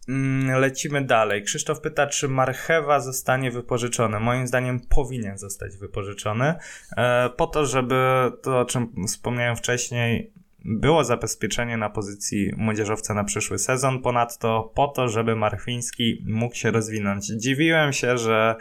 Mm, 0.09 0.61
lecimy 0.61 1.05
dalej. 1.05 1.43
Krzysztof 1.43 1.81
pyta, 1.81 2.07
czy 2.07 2.29
marchewa 2.29 3.01
zostanie 3.01 3.51
wypożyczony. 3.51 4.21
Moim 4.21 4.47
zdaniem 4.47 4.81
powinien 4.81 5.39
zostać 5.39 5.77
wypożyczony, 5.77 6.55
e, 6.97 7.31
po 7.37 7.47
to, 7.47 7.67
żeby 7.67 7.97
to, 8.43 8.61
o 8.61 8.65
czym 8.65 9.07
wspomniałem 9.07 9.57
wcześniej, 9.57 10.33
było 10.65 11.05
zabezpieczenie 11.05 11.77
na 11.77 11.91
pozycji 11.91 12.53
młodzieżowca 12.57 13.15
na 13.15 13.25
przyszły 13.25 13.59
sezon, 13.59 14.03
ponadto 14.03 14.73
po 14.75 14.89
to, 14.89 15.09
żeby 15.09 15.37
Marchwiński 15.37 16.25
mógł 16.27 16.55
się 16.55 16.71
rozwinąć. 16.71 17.27
Dziwiłem 17.27 17.93
się, 17.93 18.19
że 18.19 18.57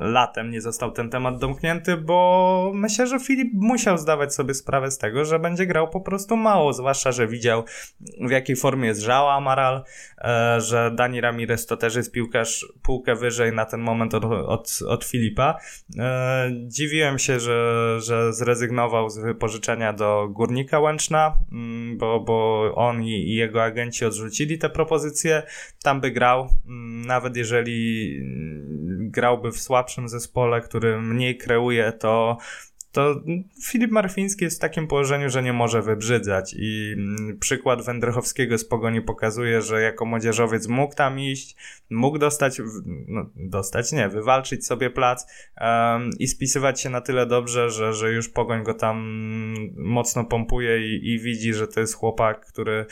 latem 0.00 0.50
nie 0.50 0.60
został 0.60 0.92
ten 0.92 1.10
temat 1.10 1.38
domknięty, 1.38 1.96
bo 1.96 2.70
myślę, 2.74 3.06
że 3.06 3.20
Filip 3.20 3.52
musiał 3.54 3.98
zdawać 3.98 4.34
sobie 4.34 4.54
sprawę 4.54 4.90
z 4.90 4.98
tego, 4.98 5.24
że 5.24 5.38
będzie 5.38 5.66
grał 5.66 5.90
po 5.90 6.00
prostu 6.00 6.36
mało, 6.36 6.72
zwłaszcza, 6.72 7.12
że 7.12 7.26
widział 7.26 7.64
w 8.20 8.30
jakiej 8.30 8.56
formie 8.56 8.88
jest 8.88 9.00
Żała 9.00 9.34
Amaral, 9.34 9.84
e, 10.18 10.60
że 10.60 10.90
Dani 10.94 11.20
Ramirez 11.20 11.66
to 11.66 11.76
też 11.76 11.94
jest 11.94 12.12
piłkarz 12.12 12.66
półkę 12.82 13.14
wyżej 13.14 13.52
na 13.52 13.64
ten 13.64 13.80
moment 13.80 14.14
od, 14.14 14.24
od, 14.24 14.78
od 14.88 15.04
Filipa. 15.04 15.58
E, 15.98 16.50
dziwiłem 16.66 17.18
się, 17.18 17.40
że, 17.40 17.96
że 18.00 18.32
zrezygnował 18.32 19.10
z 19.10 19.18
wypożyczenia 19.18 19.92
do 19.92 20.28
Górnika 20.30 20.80
Łęczna, 20.80 21.01
Mm, 21.52 21.98
bo, 21.98 22.20
bo 22.20 22.70
on 22.74 23.02
i, 23.02 23.10
i 23.10 23.34
jego 23.34 23.62
agenci 23.62 24.04
odrzucili 24.04 24.58
te 24.58 24.70
propozycje, 24.70 25.42
tam 25.82 26.00
by 26.00 26.10
grał, 26.10 26.48
mm, 26.66 27.06
nawet 27.06 27.36
jeżeli 27.36 28.12
grałby 28.98 29.52
w 29.52 29.60
słabszym 29.60 30.08
zespole, 30.08 30.60
który 30.60 31.00
mniej 31.00 31.36
kreuje, 31.36 31.92
to 31.92 32.38
to 32.92 33.20
Filip 33.64 33.90
Marfiński 33.90 34.44
jest 34.44 34.56
w 34.56 34.60
takim 34.60 34.86
położeniu, 34.86 35.30
że 35.30 35.42
nie 35.42 35.52
może 35.52 35.82
wybrzydzać 35.82 36.54
i 36.58 36.94
mm, 36.96 37.38
przykład 37.38 37.84
Wędrychowskiego 37.84 38.58
z 38.58 38.64
Pogoni 38.64 39.00
pokazuje, 39.00 39.62
że 39.62 39.82
jako 39.82 40.04
młodzieżowiec 40.04 40.68
mógł 40.68 40.94
tam 40.94 41.20
iść, 41.20 41.56
mógł 41.90 42.18
dostać, 42.18 42.60
no, 43.06 43.26
dostać 43.36 43.92
nie, 43.92 44.08
wywalczyć 44.08 44.66
sobie 44.66 44.90
plac 44.90 45.26
um, 45.60 46.10
i 46.18 46.28
spisywać 46.28 46.80
się 46.80 46.90
na 46.90 47.00
tyle 47.00 47.26
dobrze, 47.26 47.70
że, 47.70 47.94
że 47.94 48.12
już 48.12 48.28
Pogoń 48.28 48.62
go 48.62 48.74
tam 48.74 48.96
mocno 49.76 50.24
pompuje 50.24 50.96
i, 50.96 51.10
i 51.10 51.18
widzi, 51.18 51.54
że 51.54 51.68
to 51.68 51.80
jest 51.80 51.94
chłopak, 51.94 52.46
który 52.46 52.86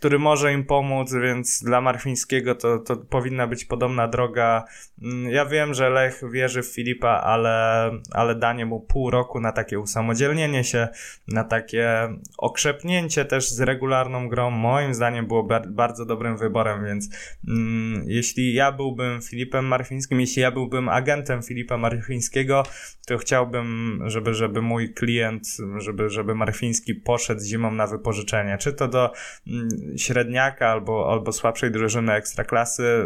który 0.00 0.18
może 0.18 0.52
im 0.52 0.64
pomóc, 0.64 1.14
więc 1.14 1.62
dla 1.62 1.80
Marfińskiego 1.80 2.54
to, 2.54 2.78
to 2.78 2.96
powinna 2.96 3.46
być 3.46 3.64
podobna 3.64 4.08
droga. 4.08 4.64
Mm, 5.02 5.30
ja 5.30 5.46
wiem, 5.46 5.74
że 5.74 5.90
Lech 5.90 6.22
wierzy 6.30 6.62
w 6.62 6.66
Filipa, 6.66 7.08
ale, 7.08 7.90
ale 8.12 8.34
danie 8.34 8.66
mu 8.66 8.80
pół 8.80 9.10
roku 9.10 9.39
na 9.40 9.52
takie 9.52 9.78
usamodzielnienie 9.78 10.64
się, 10.64 10.88
na 11.28 11.44
takie 11.44 12.08
okrzepnięcie 12.38 13.24
też 13.24 13.50
z 13.50 13.60
regularną 13.60 14.28
grą, 14.28 14.50
moim 14.50 14.94
zdaniem 14.94 15.26
było 15.26 15.48
bardzo 15.68 16.06
dobrym 16.06 16.36
wyborem, 16.36 16.84
więc 16.84 17.08
mm, 17.48 18.04
jeśli 18.06 18.54
ja 18.54 18.72
byłbym 18.72 19.22
Filipem 19.22 19.64
Marfińskim, 19.64 20.20
jeśli 20.20 20.42
ja 20.42 20.50
byłbym 20.50 20.88
agentem 20.88 21.42
Filipa 21.42 21.76
Marfińskiego, 21.76 22.62
to 23.06 23.18
chciałbym, 23.18 24.00
żeby, 24.06 24.34
żeby 24.34 24.62
mój 24.62 24.94
klient, 24.94 25.48
żeby, 25.78 26.08
żeby 26.08 26.34
Marfiński 26.34 26.94
poszedł 26.94 27.40
zimą 27.44 27.70
na 27.70 27.86
wypożyczenie, 27.86 28.58
czy 28.58 28.72
to 28.72 28.88
do 28.88 29.12
mm, 29.46 29.68
średniaka 29.96 30.68
albo, 30.68 31.12
albo 31.12 31.32
słabszej 31.32 31.70
drużyny 31.70 32.12
ekstraklasy, 32.12 33.04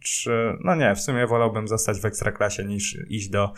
czy, 0.00 0.30
no 0.64 0.74
nie, 0.74 0.94
w 0.94 1.00
sumie 1.00 1.26
wolałbym 1.26 1.68
zostać 1.68 2.00
w 2.00 2.04
ekstraklasie 2.04 2.64
niż 2.64 2.98
iść 3.08 3.28
do 3.28 3.52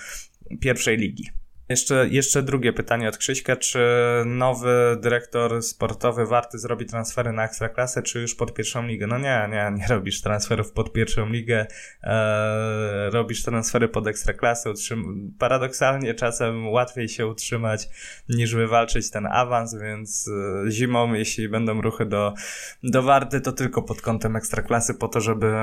pierwszej 0.61 0.97
ligi. 0.97 1.41
Jeszcze, 1.68 2.09
jeszcze 2.09 2.42
drugie 2.42 2.72
pytanie 2.72 3.09
od 3.09 3.16
Krzyśka. 3.16 3.57
Czy 3.57 3.81
nowy 4.27 4.96
dyrektor 5.01 5.62
sportowy 5.62 6.27
warty 6.27 6.59
zrobi 6.59 6.87
transfery 6.87 7.33
na 7.33 7.44
ekstraklasę, 7.44 8.03
czy 8.03 8.20
już 8.20 8.35
pod 8.35 8.55
pierwszą 8.55 8.87
ligę? 8.87 9.07
No 9.07 9.18
nie, 9.18 9.48
nie, 9.51 9.72
nie 9.79 9.87
robisz 9.88 10.22
transferów 10.22 10.72
pod 10.72 10.92
pierwszą 10.92 11.29
ligę, 11.29 11.66
e, 12.03 13.11
robisz 13.11 13.42
transfery 13.42 13.88
pod 13.88 14.07
ekstraklasę. 14.07 14.70
Utrzym- 14.70 15.31
paradoksalnie 15.38 16.14
czasem 16.14 16.68
łatwiej 16.68 17.09
się 17.09 17.27
utrzymać 17.27 17.88
niż 18.29 18.55
wywalczyć 18.55 19.11
ten 19.11 19.27
awans, 19.27 19.75
więc 19.75 20.31
e, 20.66 20.70
zimą, 20.70 21.14
jeśli 21.14 21.48
będą 21.48 21.83
ruchy 21.83 22.07
do, 22.07 22.35
do 22.83 23.03
warty, 23.03 23.40
to 23.40 23.53
tylko 23.53 23.83
pod 23.83 24.01
kątem 24.01 24.37
ekstraklasy 24.37 24.94
po 24.94 25.09
to, 25.09 25.20
żeby, 25.20 25.55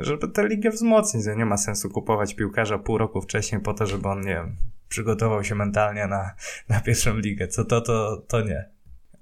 żeby 0.00 0.28
tę 0.28 0.48
ligę 0.48 0.70
wzmocnić. 0.70 1.26
Nie 1.36 1.46
ma 1.46 1.56
sensu 1.56 1.90
kupować 1.90 2.34
piłkarza 2.34 2.78
pół 2.78 2.98
roku 2.98 3.22
wcześniej 3.22 3.60
po 3.60 3.74
to, 3.74 3.86
żeby 3.86 4.08
on, 4.08 4.20
nie 4.20 4.34
wiem, 4.34 4.56
przygotował 4.88 5.44
się 5.44 5.54
mentalnie 5.54 6.06
na, 6.06 6.34
na 6.68 6.80
pierwszą 6.80 7.16
ligę. 7.18 7.48
Co 7.48 7.64
to, 7.64 7.80
to, 7.80 8.24
to 8.28 8.40
nie. 8.40 8.76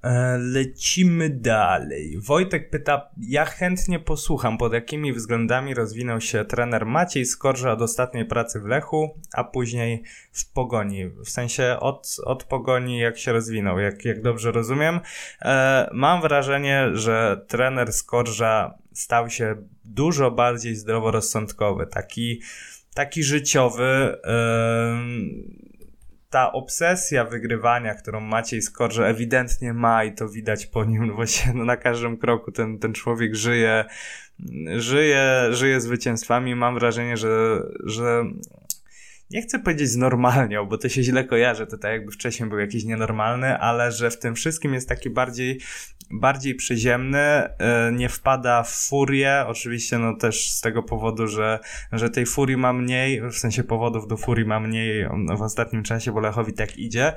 E, 0.04 0.38
lecimy 0.38 1.30
dalej. 1.30 2.18
Wojtek 2.20 2.70
pyta, 2.70 3.10
ja 3.20 3.44
chętnie 3.44 3.98
posłucham, 3.98 4.58
pod 4.58 4.72
jakimi 4.72 5.12
względami 5.12 5.74
rozwinął 5.74 6.20
się 6.20 6.44
trener 6.44 6.86
Maciej 6.86 7.26
Skorża 7.26 7.72
od 7.72 7.82
ostatniej 7.82 8.24
pracy 8.24 8.60
w 8.60 8.64
Lechu, 8.64 9.20
a 9.34 9.44
później 9.44 10.02
w 10.32 10.52
Pogoni. 10.52 11.08
W 11.08 11.30
sensie 11.30 11.76
od, 11.80 12.16
od 12.24 12.44
Pogoni 12.44 12.98
jak 12.98 13.18
się 13.18 13.32
rozwinął, 13.32 13.78
jak, 13.78 14.04
jak 14.04 14.22
dobrze 14.22 14.52
rozumiem. 14.52 15.00
E, 15.42 15.88
mam 15.92 16.20
wrażenie, 16.20 16.90
że 16.92 17.44
trener 17.48 17.92
Skorża 17.92 18.78
stał 18.92 19.30
się 19.30 19.56
dużo 19.84 20.30
bardziej 20.30 20.74
zdroworozsądkowy, 20.74 21.86
taki 21.86 22.40
taki 22.94 23.22
życiowy. 23.22 24.16
ta 26.30 26.52
obsesja 26.52 27.24
wygrywania, 27.24 27.94
którą 27.94 28.20
Maciej 28.20 28.62
Skorze 28.62 29.06
ewidentnie 29.06 29.72
ma 29.72 30.04
i 30.04 30.14
to 30.14 30.28
widać 30.28 30.66
po 30.66 30.84
nim 30.84 31.12
właśnie 31.14 31.52
no, 31.52 31.64
na 31.64 31.76
każdym 31.76 32.18
kroku 32.18 32.52
ten, 32.52 32.78
ten 32.78 32.92
człowiek 32.92 33.34
żyje, 33.34 33.84
żyje, 34.76 35.46
żyje 35.50 35.80
zwycięstwami. 35.80 36.54
Mam 36.54 36.74
wrażenie, 36.74 37.16
że, 37.16 37.62
że 37.84 38.24
nie 39.30 39.42
chcę 39.42 39.58
powiedzieć 39.58 39.88
znormalniał, 39.88 40.66
bo 40.66 40.78
to 40.78 40.88
się 40.88 41.02
źle 41.02 41.24
kojarzy, 41.24 41.66
to 41.66 41.78
tak 41.78 41.92
jakby 41.92 42.12
wcześniej 42.12 42.48
był 42.48 42.58
jakiś 42.58 42.84
nienormalny, 42.84 43.58
ale 43.58 43.92
że 43.92 44.10
w 44.10 44.18
tym 44.18 44.34
wszystkim 44.34 44.74
jest 44.74 44.88
taki 44.88 45.10
bardziej 45.10 45.60
bardziej 46.10 46.54
przyziemny, 46.54 47.18
e, 47.18 47.92
nie 47.92 48.08
wpada 48.08 48.62
w 48.62 48.70
furię, 48.70 49.44
oczywiście 49.46 49.98
no 49.98 50.16
też 50.16 50.50
z 50.50 50.60
tego 50.60 50.82
powodu, 50.82 51.26
że, 51.26 51.58
że 51.92 52.10
tej 52.10 52.26
furii 52.26 52.56
ma 52.56 52.72
mniej, 52.72 53.20
w 53.30 53.34
sensie 53.34 53.64
powodów 53.64 54.08
do 54.08 54.16
furii 54.16 54.46
ma 54.46 54.60
mniej 54.60 55.08
w 55.38 55.42
ostatnim 55.42 55.82
czasie, 55.82 56.12
bo 56.12 56.20
Lechowi 56.20 56.52
tak 56.52 56.76
idzie, 56.76 57.12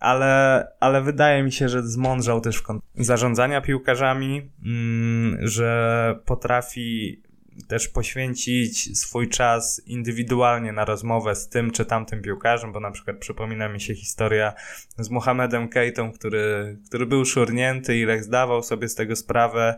ale, 0.00 0.66
ale 0.80 1.02
wydaje 1.02 1.42
mi 1.42 1.52
się, 1.52 1.68
że 1.68 1.82
zmądrzał 1.82 2.40
też 2.40 2.62
w 2.62 3.04
zarządzania 3.04 3.60
piłkarzami, 3.60 4.50
mm, 4.64 5.48
że 5.48 6.20
potrafi 6.24 7.22
też 7.68 7.88
poświęcić 7.88 8.98
swój 8.98 9.28
czas 9.28 9.82
indywidualnie 9.86 10.72
na 10.72 10.84
rozmowę 10.84 11.34
z 11.34 11.48
tym 11.48 11.70
czy 11.70 11.84
tamtym 11.84 12.22
piłkarzem, 12.22 12.72
bo 12.72 12.80
na 12.80 12.90
przykład 12.90 13.16
przypomina 13.16 13.68
mi 13.68 13.80
się 13.80 13.94
historia 13.94 14.52
z 14.98 15.10
Mohamedem 15.10 15.68
Kejtą, 15.68 16.12
który, 16.12 16.76
który 16.86 17.06
był 17.06 17.24
szurnięty 17.24 17.98
i 17.98 18.04
Lech 18.04 18.24
zdawał 18.24 18.62
sobie 18.62 18.88
z 18.88 18.94
tego 18.94 19.16
sprawę, 19.16 19.76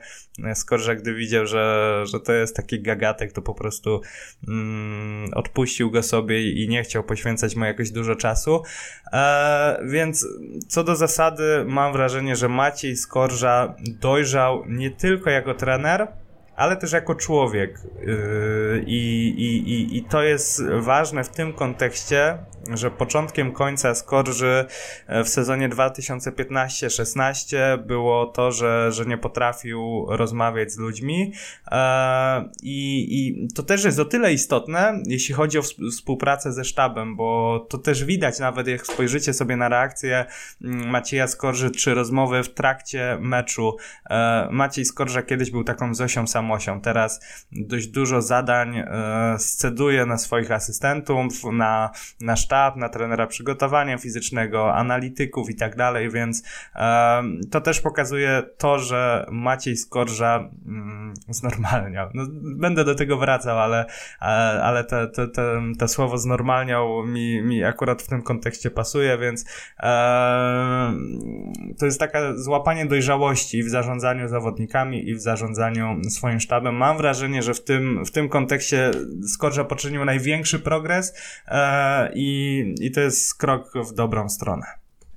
skoro 0.54 0.82
że 0.82 0.96
gdy 0.96 1.14
widział, 1.14 1.46
że, 1.46 2.02
że 2.06 2.20
to 2.20 2.32
jest 2.32 2.56
taki 2.56 2.82
gagatek, 2.82 3.32
to 3.32 3.42
po 3.42 3.54
prostu 3.54 4.00
mm, 4.48 5.30
odpuścił 5.34 5.90
go 5.90 6.02
sobie 6.02 6.50
i 6.50 6.68
nie 6.68 6.82
chciał 6.82 7.04
poświęcać 7.04 7.56
mu 7.56 7.64
jakoś 7.64 7.90
dużo 7.90 8.16
czasu. 8.16 8.62
E, 9.12 9.82
więc 9.86 10.26
co 10.68 10.84
do 10.84 10.96
zasady 10.96 11.64
mam 11.66 11.92
wrażenie, 11.92 12.36
że 12.36 12.48
Maciej 12.48 12.96
Skorża 12.96 13.74
dojrzał 14.00 14.64
nie 14.66 14.90
tylko 14.90 15.30
jako 15.30 15.54
trener, 15.54 16.08
ale 16.60 16.76
też 16.76 16.92
jako 16.92 17.14
człowiek. 17.14 17.80
Yy, 18.00 18.84
I, 18.86 19.28
i, 19.28 19.96
i 19.96 20.04
to 20.04 20.22
jest 20.22 20.62
ważne 20.80 21.24
w 21.24 21.28
tym 21.28 21.52
kontekście, 21.52 22.38
że 22.74 22.90
początkiem 22.90 23.52
końca 23.52 23.94
Skorży 23.94 24.66
e, 25.06 25.24
w 25.24 25.28
sezonie 25.28 25.68
2015-16 25.68 27.56
było 27.78 28.26
to, 28.26 28.52
że, 28.52 28.92
że 28.92 29.06
nie 29.06 29.18
potrafił 29.18 30.06
rozmawiać 30.08 30.72
z 30.72 30.78
ludźmi 30.78 31.32
e, 31.70 32.50
i, 32.62 33.06
i 33.10 33.48
to 33.54 33.62
też 33.62 33.84
jest 33.84 33.98
o 33.98 34.04
tyle 34.04 34.32
istotne, 34.32 35.02
jeśli 35.06 35.34
chodzi 35.34 35.58
o 35.58 35.62
współpracę 35.90 36.52
ze 36.52 36.64
sztabem, 36.64 37.16
bo 37.16 37.60
to 37.70 37.78
też 37.78 38.04
widać 38.04 38.38
nawet 38.38 38.66
jak 38.66 38.86
spojrzycie 38.86 39.32
sobie 39.34 39.56
na 39.56 39.68
reakcję 39.68 40.26
mm, 40.64 40.88
Macieja 40.88 41.26
Skorży 41.26 41.70
czy 41.70 41.94
rozmowy 41.94 42.42
w 42.42 42.54
trakcie 42.54 43.18
meczu. 43.20 43.76
E, 44.10 44.48
Maciej 44.50 44.84
Skorża 44.84 45.22
kiedyś 45.22 45.50
był 45.50 45.64
taką 45.64 45.94
Zosią 45.94 46.26
Samosią, 46.26 46.80
teraz 46.80 47.20
dość 47.52 47.86
dużo 47.86 48.22
zadań 48.22 48.84
sceduje 49.38 50.06
na 50.06 50.18
swoich 50.18 50.52
asystentów, 50.52 51.24
na, 51.52 51.90
na 52.20 52.36
sztab, 52.36 52.49
sztab, 52.50 52.76
na 52.76 52.88
trenera 52.88 53.26
przygotowania 53.26 53.98
fizycznego, 53.98 54.74
analityków 54.74 55.50
i 55.50 55.54
tak 55.54 55.76
dalej, 55.76 56.10
więc 56.10 56.42
to 57.50 57.60
też 57.60 57.80
pokazuje 57.80 58.42
to, 58.58 58.78
że 58.78 59.26
Maciej 59.30 59.76
Skorża 59.76 60.50
mm, 60.66 61.14
znormalniał. 61.28 62.10
No, 62.14 62.22
będę 62.56 62.84
do 62.84 62.94
tego 62.94 63.18
wracał, 63.18 63.58
ale, 63.58 63.86
ale 64.62 64.84
te, 64.84 65.08
te, 65.08 65.28
te, 65.78 65.88
słowo 65.88 66.18
znormalniał 66.18 67.06
mi, 67.06 67.42
mi 67.42 67.64
akurat 67.64 68.02
w 68.02 68.08
tym 68.08 68.22
kontekście 68.22 68.70
pasuje, 68.70 69.18
więc 69.18 69.44
to 71.78 71.86
jest 71.86 72.00
taka 72.00 72.36
złapanie 72.36 72.86
dojrzałości 72.86 73.62
w 73.62 73.68
zarządzaniu 73.68 74.28
zawodnikami 74.28 75.08
i 75.08 75.14
w 75.14 75.20
zarządzaniu 75.20 76.00
swoim 76.10 76.40
sztabem. 76.40 76.74
Mam 76.74 76.96
wrażenie, 76.96 77.42
że 77.42 77.54
w 77.54 77.64
tym, 77.64 78.04
w 78.04 78.10
tym 78.10 78.28
kontekście 78.28 78.90
Skorża 79.26 79.64
poczynił 79.64 80.04
największy 80.04 80.58
progres 80.58 81.14
e, 81.48 82.10
i 82.14 82.39
i, 82.80 82.90
to 82.90 83.00
jest 83.00 83.34
krok 83.34 83.72
w 83.74 83.94
dobrą 83.94 84.28
stronę. 84.28 84.66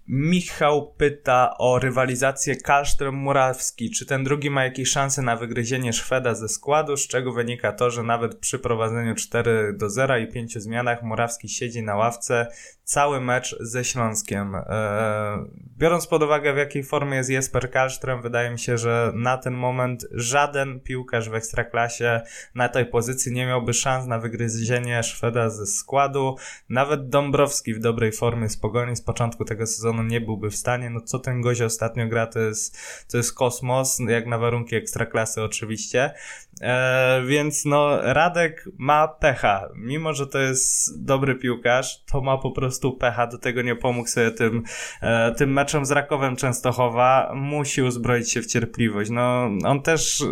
Michał 0.08 0.94
pyta 0.98 1.58
o 1.58 1.80
rywalizację 1.80 2.56
Kallström-Murawski. 2.56 3.90
Czy 3.90 4.06
ten 4.06 4.24
drugi 4.24 4.50
ma 4.50 4.64
jakieś 4.64 4.90
szanse 4.90 5.22
na 5.22 5.36
wygryzienie 5.36 5.94
Szweda 5.94 6.36
ze 6.36 6.50
składu, 6.50 6.98
z 6.98 7.08
czego 7.08 7.34
wynika 7.34 7.72
to, 7.72 7.92
że 7.92 8.04
nawet 8.04 8.36
przy 8.36 8.60
prowadzeniu 8.60 9.16
4 9.16 9.74
do 9.78 9.90
0 9.90 10.18
i 10.18 10.28
5 10.28 10.54
zmianach 10.54 11.04
Murawski 11.04 11.50
siedzi 11.50 11.84
na 11.84 11.96
ławce 11.96 12.48
cały 12.84 13.22
mecz 13.22 13.56
ze 13.60 13.84
Śląskiem. 13.84 14.56
E, 14.56 15.46
biorąc 15.78 16.08
pod 16.08 16.24
uwagę 16.24 16.54
w 16.54 16.58
jakiej 16.58 16.84
formie 16.84 17.18
jest 17.18 17.30
Jesper 17.30 17.72
Kallström, 17.72 18.22
wydaje 18.22 18.50
mi 18.52 18.60
się, 18.60 18.78
że 18.78 19.12
na 19.16 19.38
ten 19.38 19.54
moment 19.54 20.06
żaden 20.12 20.80
piłkarz 20.80 21.30
w 21.30 21.34
Ekstraklasie 21.34 22.22
na 22.56 22.70
tej 22.70 22.86
pozycji 22.86 23.32
nie 23.32 23.46
miałby 23.46 23.74
szans 23.74 24.08
na 24.08 24.20
wygryzienie 24.20 25.04
Szweda 25.04 25.50
ze 25.50 25.66
składu. 25.66 26.36
Nawet 26.70 27.10
Dąbrowski 27.10 27.74
w 27.74 27.80
dobrej 27.80 28.12
formie 28.12 28.50
z 28.50 28.58
Pogoni 28.58 28.96
z 28.96 29.02
początku 29.02 29.46
tego 29.46 29.68
sezonu 29.68 30.04
nie 30.04 30.22
byłby 30.22 30.50
w 30.50 30.56
stanie. 30.56 30.90
No 30.90 31.02
co 31.02 31.20
ten 31.20 31.42
gość 31.42 31.62
ostatnio 31.62 32.08
gra, 32.08 32.28
to 32.28 32.40
jest, 32.40 32.78
to 33.12 33.18
jest 33.18 33.34
kosmos, 33.34 34.00
jak 34.08 34.28
na 34.28 34.38
warunki 34.38 34.76
Ekstraklasy 34.76 35.42
oczywiście. 35.42 36.14
E, 36.62 37.22
więc 37.28 37.66
no, 37.66 38.14
Radek 38.14 38.70
ma 38.78 39.08
pecha. 39.08 39.70
Mimo, 39.76 40.14
że 40.14 40.28
to 40.28 40.40
jest 40.40 41.04
dobry 41.06 41.36
piłkarz, 41.36 42.04
to 42.06 42.22
ma 42.22 42.38
po 42.38 42.52
prostu 42.52 42.98
pecha. 42.98 43.28
Do 43.28 43.38
tego 43.38 43.62
nie 43.62 43.76
pomógł 43.76 44.08
sobie 44.08 44.32
tym, 44.32 44.64
e, 45.02 45.32
tym 45.32 45.54
meczem 45.54 45.86
z 45.86 45.92
Rakowem 45.92 46.36
Częstochowa. 46.36 47.32
Musi 47.36 47.82
uzbroić 47.82 48.32
się 48.32 48.42
w 48.42 48.48
cierpliwość. 48.48 49.10
No, 49.10 49.50
on 49.66 49.82
też 49.82 50.22
e, 50.22 50.26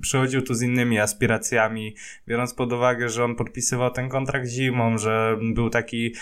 przychodził 0.00 0.42
tu 0.42 0.54
z 0.54 0.62
innymi 0.62 0.98
aspiracjami, 0.98 1.94
biorąc 2.28 2.54
pod 2.54 2.72
uwagę, 2.72 3.08
że 3.08 3.24
on 3.24 3.36
podpisywał 3.36 3.90
ten 3.90 4.08
kontrakt 4.08 4.48
zimą, 4.48 4.98
że 4.98 5.38
był 5.54 5.70
taki 5.70 6.14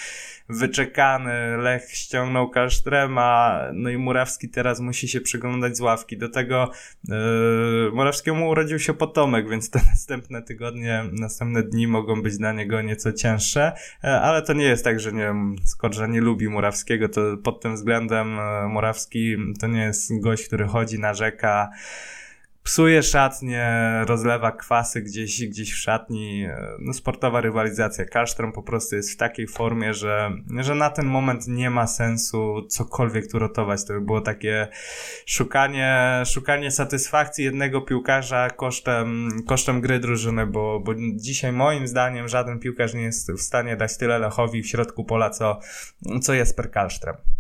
wyczekany, 0.48 1.56
Lech 1.56 1.90
ściągnął 1.90 2.50
Kasztrema, 2.50 3.60
no 3.72 3.90
i 3.90 3.96
Murawski 3.96 4.48
teraz 4.48 4.80
musi 4.80 5.08
się 5.08 5.20
przyglądać 5.20 5.76
z 5.76 5.80
ławki. 5.80 6.18
Do 6.18 6.28
tego 6.28 6.70
yy, 7.08 7.90
Murawskiemu 7.92 8.48
urodził 8.48 8.78
się 8.78 8.94
potomek, 9.08 9.48
więc 9.48 9.70
te 9.70 9.80
następne 9.92 10.42
tygodnie, 10.42 11.04
następne 11.12 11.62
dni 11.62 11.86
mogą 11.86 12.22
być 12.22 12.38
dla 12.38 12.52
niego 12.52 12.82
nieco 12.82 13.12
cięższe, 13.12 13.72
e, 14.04 14.20
ale 14.20 14.42
to 14.42 14.52
nie 14.52 14.64
jest 14.64 14.84
tak, 14.84 15.00
że 15.00 15.12
nie 15.12 15.22
wiem, 15.22 15.56
Skorża 15.64 16.06
nie 16.06 16.20
lubi 16.20 16.48
Murawskiego, 16.48 17.08
to 17.08 17.20
pod 17.44 17.60
tym 17.60 17.74
względem 17.74 18.38
e, 18.38 18.68
Murawski 18.68 19.36
to 19.60 19.66
nie 19.66 19.82
jest 19.82 20.20
gość, 20.20 20.46
który 20.46 20.66
chodzi, 20.66 20.98
narzeka, 20.98 21.68
psuje 22.68 23.02
szatnie, 23.02 23.82
rozlewa 24.06 24.52
kwasy 24.52 25.02
gdzieś, 25.02 25.46
gdzieś 25.46 25.72
w 25.72 25.76
szatni. 25.76 26.46
No, 26.78 26.92
sportowa 26.92 27.40
rywalizacja. 27.40 28.04
Kasztrom 28.04 28.52
po 28.52 28.62
prostu 28.62 28.96
jest 28.96 29.12
w 29.12 29.16
takiej 29.16 29.46
formie, 29.46 29.94
że, 29.94 30.30
że 30.60 30.74
na 30.74 30.90
ten 30.90 31.06
moment 31.06 31.46
nie 31.46 31.70
ma 31.70 31.86
sensu 31.86 32.66
cokolwiek 32.68 33.30
tu 33.30 33.38
rotować. 33.38 33.84
To 33.84 33.92
by 33.92 34.00
było 34.00 34.20
takie 34.20 34.68
szukanie, 35.26 36.22
szukanie 36.26 36.70
satysfakcji 36.70 37.44
jednego 37.44 37.80
piłkarza 37.80 38.50
kosztem, 38.50 39.30
kosztem 39.46 39.80
gry 39.80 39.98
drużyny, 39.98 40.46
bo, 40.46 40.80
bo 40.80 40.92
dzisiaj 41.14 41.52
moim 41.52 41.88
zdaniem 41.88 42.28
żaden 42.28 42.58
piłkarz 42.58 42.94
nie 42.94 43.02
jest 43.02 43.32
w 43.32 43.40
stanie 43.40 43.76
dać 43.76 43.96
tyle 43.96 44.18
Lechowi 44.18 44.62
w 44.62 44.68
środku 44.68 45.04
pola, 45.04 45.30
co, 45.30 45.60
co 46.22 46.34
Jesper 46.34 46.70
Kallström. 46.70 47.37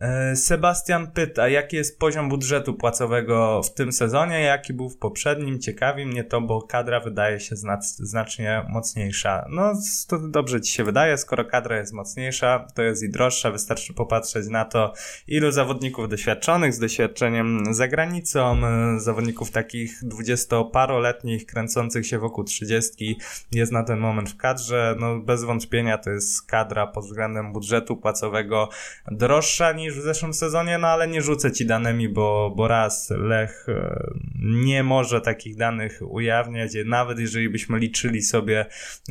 E, 0.00 0.36
Sebastian 0.36 1.06
pyta, 1.06 1.48
jaki 1.48 1.76
jest 1.76 1.98
poziom 1.98 2.28
budżetu 2.28 2.74
płacowego 2.74 3.62
w 3.62 3.74
tym 3.74 3.92
sezonie, 3.92 4.40
jaki 4.40 4.72
był 4.72 4.90
w 4.90 4.96
poprzednim. 4.96 5.60
Ciekawi 5.60 6.06
mnie 6.06 6.24
to, 6.24 6.40
bo 6.40 6.62
kadra 6.62 7.00
wydaje 7.00 7.40
się 7.40 7.56
znacznie 7.98 8.64
mocniejsza. 8.68 9.46
No, 9.50 9.72
to 10.08 10.18
dobrze 10.18 10.60
ci 10.60 10.72
się 10.72 10.84
wydaje, 10.84 11.18
skoro 11.18 11.44
kadra 11.44 11.76
jest 11.76 11.92
mocniejsza, 11.92 12.66
to 12.74 12.82
jest 12.82 13.02
i 13.02 13.10
droższa. 13.10 13.50
Wystarczy 13.50 13.94
popatrzeć 13.94 14.48
na 14.48 14.64
to, 14.64 14.92
ilu 15.26 15.50
zawodników 15.50 16.08
doświadczonych 16.08 16.74
z 16.74 16.78
doświadczeniem 16.78 17.74
za 17.74 17.88
granicą, 17.88 18.66
e, 18.66 19.00
zawodników 19.00 19.50
takich 19.50 19.98
dwudziestoparoletnich, 20.02 21.46
kręcących 21.46 22.06
się 22.06 22.18
wokół 22.18 22.44
trzydziestki 22.44 23.20
jest 23.52 23.72
na 23.72 23.84
ten 23.84 23.98
moment 23.98 24.30
w 24.30 24.36
kadrze. 24.36 24.96
No, 24.98 25.18
bez 25.18 25.44
wątpienia 25.44 25.98
to 25.98 26.10
jest 26.10 26.46
kadra 26.46 26.86
pod 26.86 27.04
względem 27.04 27.52
budżetu 27.52 27.96
płacowego 27.96 28.68
droższa 29.10 29.72
niż 29.72 29.87
niż 29.88 29.98
w 29.98 30.02
zeszłym 30.02 30.34
sezonie, 30.34 30.78
no 30.78 30.88
ale 30.88 31.08
nie 31.08 31.22
rzucę 31.22 31.52
ci 31.52 31.66
danymi, 31.66 32.08
bo, 32.08 32.52
bo 32.56 32.68
raz 32.68 33.10
Lech 33.10 33.66
e, 33.68 34.10
nie 34.42 34.82
może 34.82 35.20
takich 35.20 35.56
danych 35.56 36.00
ujawniać, 36.08 36.72
nawet 36.86 37.18
jeżeli 37.18 37.48
byśmy 37.48 37.78
liczyli 37.78 38.22
sobie 38.22 38.66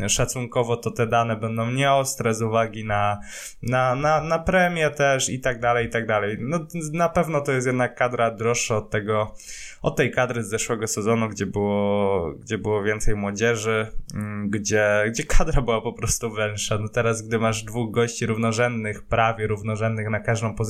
szacunkowo, 0.07 0.77
to 0.77 0.91
te 0.91 1.07
dane 1.07 1.35
będą 1.35 1.71
nieostre 1.71 2.33
z 2.33 2.41
uwagi 2.41 2.85
na, 2.85 3.19
na, 3.61 3.95
na, 3.95 4.21
na 4.21 4.39
premię 4.39 4.89
też 4.89 5.29
i 5.29 5.39
tak 5.39 5.59
dalej, 5.59 5.87
i 5.87 5.89
tak 5.89 6.07
dalej. 6.07 6.37
No 6.39 6.67
na 6.93 7.09
pewno 7.09 7.41
to 7.41 7.51
jest 7.51 7.67
jednak 7.67 7.95
kadra 7.95 8.31
droższa 8.31 8.77
od 8.77 8.89
tego, 8.89 9.35
od 9.81 9.95
tej 9.95 10.11
kadry 10.11 10.43
z 10.43 10.49
zeszłego 10.49 10.87
sezonu, 10.87 11.29
gdzie 11.29 11.45
było, 11.45 12.33
gdzie 12.39 12.57
było 12.57 12.83
więcej 12.83 13.15
młodzieży, 13.15 13.87
mm, 14.13 14.49
gdzie, 14.49 15.05
gdzie 15.09 15.23
kadra 15.23 15.61
była 15.61 15.81
po 15.81 15.93
prostu 15.93 16.31
węższa. 16.31 16.77
No 16.77 16.89
teraz, 16.89 17.21
gdy 17.21 17.39
masz 17.39 17.63
dwóch 17.63 17.91
gości 17.91 18.25
równorzędnych, 18.25 19.03
prawie 19.03 19.47
równorzędnych 19.47 20.09
na 20.09 20.19
każdą 20.19 20.55
pozycję, 20.55 20.66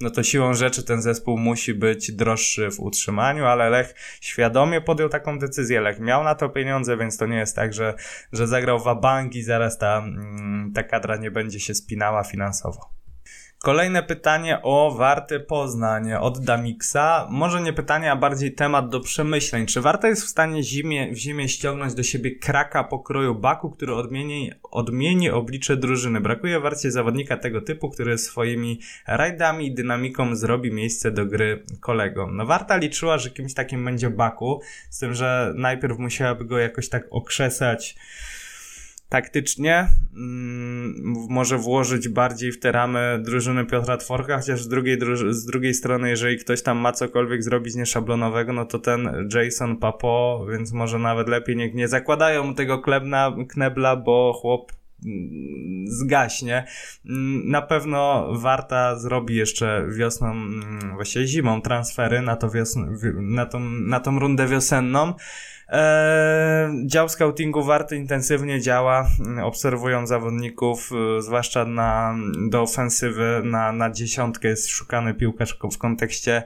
no 0.00 0.10
to 0.10 0.22
siłą 0.22 0.54
rzeczy 0.54 0.82
ten 0.82 1.02
zespół 1.02 1.38
musi 1.38 1.74
być 1.74 2.12
droższy 2.12 2.70
w 2.70 2.80
utrzymaniu, 2.80 3.44
ale 3.44 3.70
Lech 3.70 3.94
świadomie 4.20 4.80
podjął 4.80 5.08
taką 5.08 5.38
decyzję. 5.38 5.80
Lech 5.80 6.00
miał 6.00 6.24
na 6.24 6.34
to 6.34 6.48
pieniądze, 6.48 6.96
więc 6.96 7.16
to 7.16 7.26
nie 7.26 7.36
jest 7.36 7.56
tak, 7.56 7.74
że, 7.74 7.94
że 8.32 8.46
zagrał 8.46 8.78
wabank 8.78 9.34
i 9.34 9.42
zaraz 9.42 9.78
ta, 9.78 9.98
mm, 9.98 10.72
ta 10.74 10.82
kadra 10.82 11.16
nie 11.16 11.30
będzie 11.30 11.60
się 11.60 11.74
spinała 11.74 12.24
finansowo. 12.24 12.95
Kolejne 13.58 14.02
pytanie 14.02 14.58
o 14.62 14.94
Warty 14.98 15.40
Poznań 15.40 16.12
od 16.12 16.44
Damixa. 16.44 17.26
Może 17.30 17.60
nie 17.60 17.72
pytanie, 17.72 18.12
a 18.12 18.16
bardziej 18.16 18.54
temat 18.54 18.88
do 18.88 19.00
przemyśleń. 19.00 19.66
Czy 19.66 19.80
Warta 19.80 20.08
jest 20.08 20.22
w 20.22 20.28
stanie 20.28 20.62
zimie, 20.62 21.12
w 21.12 21.16
zimie 21.16 21.48
ściągnąć 21.48 21.94
do 21.94 22.02
siebie 22.02 22.38
kraka 22.38 22.84
pokroju 22.84 23.34
Baku, 23.34 23.70
który 23.70 23.94
odmieni, 23.94 24.52
odmieni 24.62 25.30
oblicze 25.30 25.76
drużyny? 25.76 26.20
Brakuje 26.20 26.60
Warcie 26.60 26.90
zawodnika 26.90 27.36
tego 27.36 27.60
typu, 27.60 27.90
który 27.90 28.18
swoimi 28.18 28.80
rajdami 29.06 29.66
i 29.66 29.74
dynamiką 29.74 30.36
zrobi 30.36 30.72
miejsce 30.72 31.10
do 31.10 31.26
gry 31.26 31.64
kolegom. 31.80 32.36
No 32.36 32.46
Warta 32.46 32.76
liczyła, 32.76 33.18
że 33.18 33.30
kimś 33.30 33.54
takim 33.54 33.84
będzie 33.84 34.10
Baku, 34.10 34.60
z 34.90 34.98
tym, 34.98 35.14
że 35.14 35.52
najpierw 35.56 35.98
musiałaby 35.98 36.44
go 36.44 36.58
jakoś 36.58 36.88
tak 36.88 37.06
okrzesać 37.10 37.96
taktycznie 39.08 39.88
mm, 40.16 40.94
może 41.28 41.58
włożyć 41.58 42.08
bardziej 42.08 42.52
w 42.52 42.60
te 42.60 42.72
ramy 42.72 43.20
drużyny 43.24 43.66
Piotra 43.66 43.96
Tworka, 43.96 44.36
chociaż 44.36 44.62
z 44.62 44.68
drugiej, 44.68 44.98
z 45.28 45.44
drugiej 45.44 45.74
strony, 45.74 46.10
jeżeli 46.10 46.38
ktoś 46.38 46.62
tam 46.62 46.78
ma 46.78 46.92
cokolwiek 46.92 47.42
zrobić 47.42 47.74
nieszablonowego, 47.74 48.52
no 48.52 48.64
to 48.64 48.78
ten 48.78 49.28
Jason 49.34 49.76
Papo, 49.76 50.46
więc 50.50 50.72
może 50.72 50.98
nawet 50.98 51.28
lepiej 51.28 51.56
niech 51.56 51.74
nie 51.74 51.88
zakładają 51.88 52.54
tego 52.54 52.78
klebna, 52.78 53.36
knebla, 53.48 53.96
bo 53.96 54.32
chłop 54.32 54.72
mm, 55.06 55.86
zgaśnie. 55.86 56.66
Mm, 57.08 57.48
na 57.50 57.62
pewno 57.62 58.28
Warta 58.32 58.98
zrobi 58.98 59.34
jeszcze 59.34 59.86
wiosną, 59.96 60.34
właściwie 60.94 61.26
zimą 61.26 61.62
transfery 61.62 62.22
na, 62.22 62.36
to 62.36 62.50
wiosn, 62.50 62.86
na, 63.14 63.46
tą, 63.46 63.60
na 63.60 64.00
tą 64.00 64.18
rundę 64.18 64.46
wiosenną. 64.46 65.14
Eee, 65.68 66.86
dział 66.86 67.08
scoutingu 67.08 67.64
warty 67.64 67.96
intensywnie 67.96 68.60
działa, 68.60 69.06
mm, 69.20 69.44
obserwują 69.44 70.06
zawodników, 70.06 70.90
y, 71.18 71.22
zwłaszcza 71.22 71.64
na, 71.64 72.16
do 72.48 72.62
ofensywy, 72.62 73.42
na, 73.44 73.72
na 73.72 73.90
dziesiątkę 73.90 74.48
jest 74.48 74.68
szukany 74.68 75.14
piłkarz 75.14 75.58
w 75.72 75.78
kontekście 75.78 76.42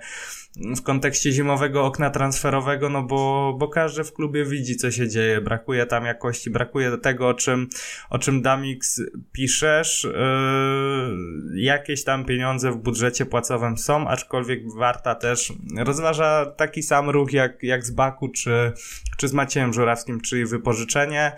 w 0.56 0.82
kontekście 0.82 1.32
zimowego 1.32 1.84
okna 1.84 2.10
transferowego, 2.10 2.88
no 2.88 3.02
bo, 3.02 3.54
bo 3.58 3.68
każdy 3.68 4.04
w 4.04 4.12
klubie 4.12 4.44
widzi, 4.44 4.76
co 4.76 4.90
się 4.90 5.08
dzieje. 5.08 5.40
Brakuje 5.40 5.86
tam 5.86 6.04
jakości, 6.04 6.50
brakuje 6.50 6.98
tego, 6.98 7.28
o 7.28 7.34
czym, 7.34 7.68
o 8.10 8.18
czym 8.18 8.42
Damix 8.42 9.02
piszesz. 9.32 10.04
Yy, 10.04 11.60
jakieś 11.62 12.04
tam 12.04 12.24
pieniądze 12.24 12.72
w 12.72 12.76
budżecie 12.76 13.26
płacowym 13.26 13.78
są, 13.78 14.08
aczkolwiek 14.08 14.60
Warta 14.76 15.14
też 15.14 15.52
rozważa 15.78 16.46
taki 16.46 16.82
sam 16.82 17.10
ruch 17.10 17.32
jak, 17.32 17.62
jak 17.62 17.84
z 17.84 17.90
Baku, 17.90 18.28
czy, 18.28 18.72
czy 19.16 19.28
z 19.28 19.32
Maciejem 19.32 19.72
Żurawskim, 19.72 20.20
czyli 20.20 20.46
wypożyczenie 20.46 21.32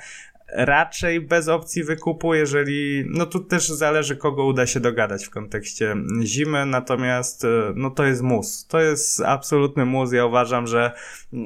raczej 0.53 1.21
bez 1.21 1.49
opcji 1.49 1.85
wykupu, 1.85 2.35
jeżeli, 2.35 3.05
no 3.09 3.27
tu 3.27 3.41
też 3.41 3.69
zależy 3.69 4.17
kogo 4.17 4.45
uda 4.45 4.67
się 4.67 4.81
dogadać 4.81 5.25
w 5.27 5.31
kontekście 5.31 5.97
zimy, 6.23 6.67
natomiast 6.67 7.45
e, 7.45 7.49
no 7.75 7.91
to 7.91 8.05
jest 8.05 8.23
mus. 8.23 8.67
To 8.67 8.81
jest 8.81 9.21
absolutny 9.21 9.85
mus. 9.85 10.13
Ja 10.13 10.27
uważam, 10.27 10.67
że 10.67 10.93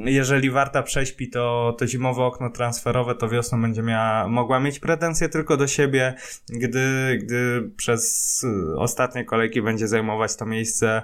jeżeli 0.05 0.51
Warta 0.51 0.83
prześpi 0.83 1.31
to, 1.31 1.77
to 1.79 1.87
zimowe 1.87 2.23
okno 2.23 2.51
transferowe, 2.51 3.15
to 3.15 3.29
wiosną 3.29 3.63
będzie 3.63 3.83
miała, 3.83 4.29
mogła 4.29 4.61
mieć 4.61 4.79
pretensje 4.79 5.29
tylko 5.29 5.57
do 5.57 5.67
siebie, 5.67 6.15
gdy, 6.49 7.19
gdy 7.23 7.71
przez 7.77 8.45
ostatnie 8.77 9.25
kolejki 9.25 9.63
będzie 9.63 9.89
zajmować 9.89 10.37
to 10.37 10.47
miejsce 10.47 11.03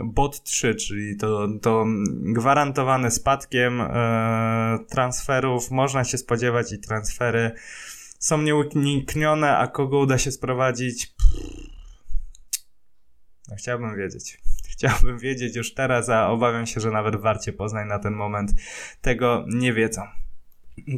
bot 0.00 0.42
3, 0.42 0.74
czyli 0.74 1.16
to, 1.16 1.48
to 1.62 1.84
gwarantowane 2.22 3.10
spadkiem 3.10 3.80
e, 3.80 4.78
transferów. 4.88 5.70
Można 5.70 6.04
się 6.04 6.18
spodziewać 6.18 6.72
i 6.72 6.78
transfery 6.78 7.52
są 8.18 8.42
nieuniknione, 8.42 9.56
a 9.56 9.66
kogo 9.66 9.98
uda 9.98 10.18
się 10.18 10.32
sprowadzić? 10.32 11.14
No, 13.48 13.56
chciałbym 13.56 13.96
wiedzieć. 13.96 14.38
Chciałbym 14.68 15.18
wiedzieć 15.18 15.56
już 15.56 15.74
teraz, 15.74 16.08
a 16.08 16.28
obawiam 16.28 16.66
się, 16.66 16.80
że 16.80 16.90
nawet 16.90 17.16
warcie 17.16 17.52
Poznań 17.52 17.88
na 17.88 17.98
ten 17.98 18.14
moment 18.14 18.50
tego 19.00 19.44
nie 19.48 19.72
wiedzą. 19.72 20.02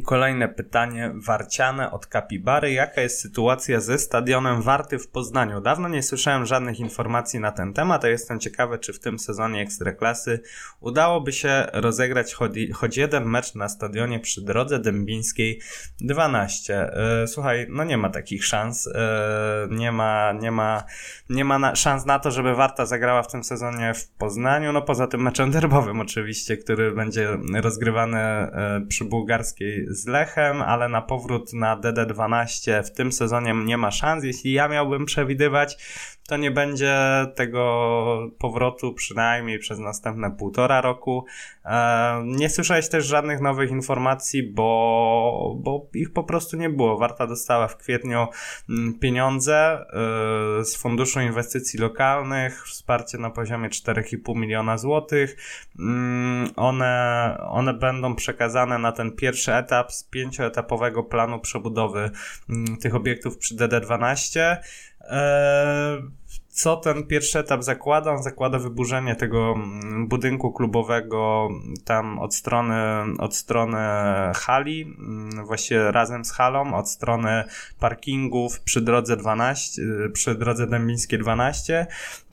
Kolejne 0.05 0.47
pytanie 0.47 1.11
warciane 1.15 1.91
od 1.91 2.07
Kapibary. 2.07 2.71
Jaka 2.71 3.01
jest 3.01 3.21
sytuacja 3.21 3.79
ze 3.79 3.99
stadionem 3.99 4.61
Warty 4.61 4.99
w 4.99 5.07
Poznaniu? 5.07 5.61
Dawno 5.61 5.89
nie 5.89 6.03
słyszałem 6.03 6.45
żadnych 6.45 6.79
informacji 6.79 7.39
na 7.39 7.51
ten 7.51 7.73
temat, 7.73 8.05
a 8.05 8.09
jestem 8.09 8.39
ciekawy, 8.39 8.77
czy 8.77 8.93
w 8.93 8.99
tym 8.99 9.19
sezonie 9.19 9.61
Ekstraklasy 9.61 10.39
udałoby 10.79 11.33
się 11.33 11.67
rozegrać 11.73 12.35
choć, 12.73 12.97
jeden 12.97 13.25
mecz 13.25 13.55
na 13.55 13.69
stadionie 13.69 14.19
przy 14.19 14.41
Drodze 14.41 14.79
Dębińskiej 14.79 15.61
12. 16.01 16.89
E, 16.93 17.27
słuchaj, 17.27 17.67
no 17.69 17.83
nie 17.83 17.97
ma 17.97 18.09
takich 18.09 18.45
szans. 18.45 18.87
E, 18.87 19.67
nie 19.71 19.91
ma, 19.91 20.33
nie 20.41 20.51
ma, 20.51 20.83
nie 21.29 21.45
ma 21.45 21.75
szans 21.75 22.05
na 22.05 22.19
to, 22.19 22.31
żeby 22.31 22.55
Warta 22.55 22.85
zagrała 22.85 23.23
w 23.23 23.31
tym 23.31 23.43
sezonie 23.43 23.93
w 23.93 24.07
Poznaniu. 24.07 24.73
No 24.73 24.81
poza 24.81 25.07
tym 25.07 25.21
meczem 25.21 25.51
derbowym 25.51 25.99
oczywiście, 25.99 26.57
który 26.57 26.91
będzie 26.91 27.37
rozgrywany 27.61 28.19
e, 28.19 28.81
przy 28.89 29.05
bułgarskiej 29.05 29.66
z 29.89 30.07
Lechem, 30.07 30.61
ale 30.61 30.89
na 30.89 31.01
powrót 31.01 31.53
na 31.53 31.77
DD12 31.77 32.83
w 32.83 32.91
tym 32.91 33.11
sezonie 33.11 33.53
nie 33.65 33.77
ma 33.77 33.91
szans. 33.91 34.23
Jeśli 34.23 34.53
ja 34.53 34.67
miałbym 34.67 35.05
przewidywać, 35.05 35.77
to 36.27 36.37
nie 36.37 36.51
będzie 36.51 36.95
tego 37.35 38.29
powrotu 38.39 38.93
przynajmniej 38.93 39.59
przez 39.59 39.79
następne 39.79 40.31
półtora 40.31 40.81
roku. 40.81 41.25
E, 41.65 42.21
nie 42.25 42.49
słyszałeś 42.49 42.89
też 42.89 43.05
żadnych 43.05 43.41
nowych 43.41 43.71
informacji, 43.71 44.43
bo, 44.43 45.55
bo 45.59 45.87
ich 45.93 46.13
po 46.13 46.23
prostu 46.23 46.57
nie 46.57 46.69
było. 46.69 46.97
Warta 46.97 47.27
dostała 47.27 47.67
w 47.67 47.77
kwietniu 47.77 48.27
mm, 48.69 48.99
pieniądze 48.99 49.85
e, 50.59 50.65
z 50.65 50.77
Funduszu 50.77 51.21
Inwestycji 51.21 51.79
Lokalnych, 51.79 52.67
wsparcie 52.67 53.17
na 53.17 53.29
poziomie 53.29 53.69
4,5 53.69 54.35
miliona 54.35 54.77
złotych. 54.77 55.37
Mm, 55.79 56.49
one, 56.55 57.37
one 57.49 57.73
będą 57.73 58.15
przekazane 58.15 58.77
na 58.77 58.91
ten 58.91 59.11
pierwszy 59.11 59.53
etap 59.57 59.91
z 59.91 60.03
pięcioetapowego 60.03 61.03
planu 61.03 61.39
przebudowy 61.39 62.11
mm, 62.49 62.77
tych 62.77 62.95
obiektów 62.95 63.37
przy 63.37 63.55
DD12. 63.55 64.57
Eee, 65.09 66.03
co 66.49 66.77
ten 66.77 67.07
pierwszy 67.07 67.39
etap 67.39 67.63
zakłada? 67.63 68.11
On 68.11 68.23
zakłada 68.23 68.59
wyburzenie 68.59 69.15
tego 69.15 69.53
mm, 69.55 70.07
budynku 70.07 70.51
klubowego 70.51 71.49
tam 71.85 72.19
od 72.19 72.35
strony, 72.35 72.75
od 73.19 73.35
strony 73.35 73.77
hali, 74.35 74.81
mm, 74.81 75.45
właściwie 75.45 75.91
razem 75.91 76.25
z 76.25 76.31
halą, 76.31 76.75
od 76.75 76.89
strony 76.89 77.43
parkingów 77.79 78.59
przy 78.61 78.81
drodze 78.81 79.17
12, 79.17 79.81
przy 80.13 80.35
drodze 80.35 80.67
Dębińskiej 80.67 81.19
12 81.19 81.87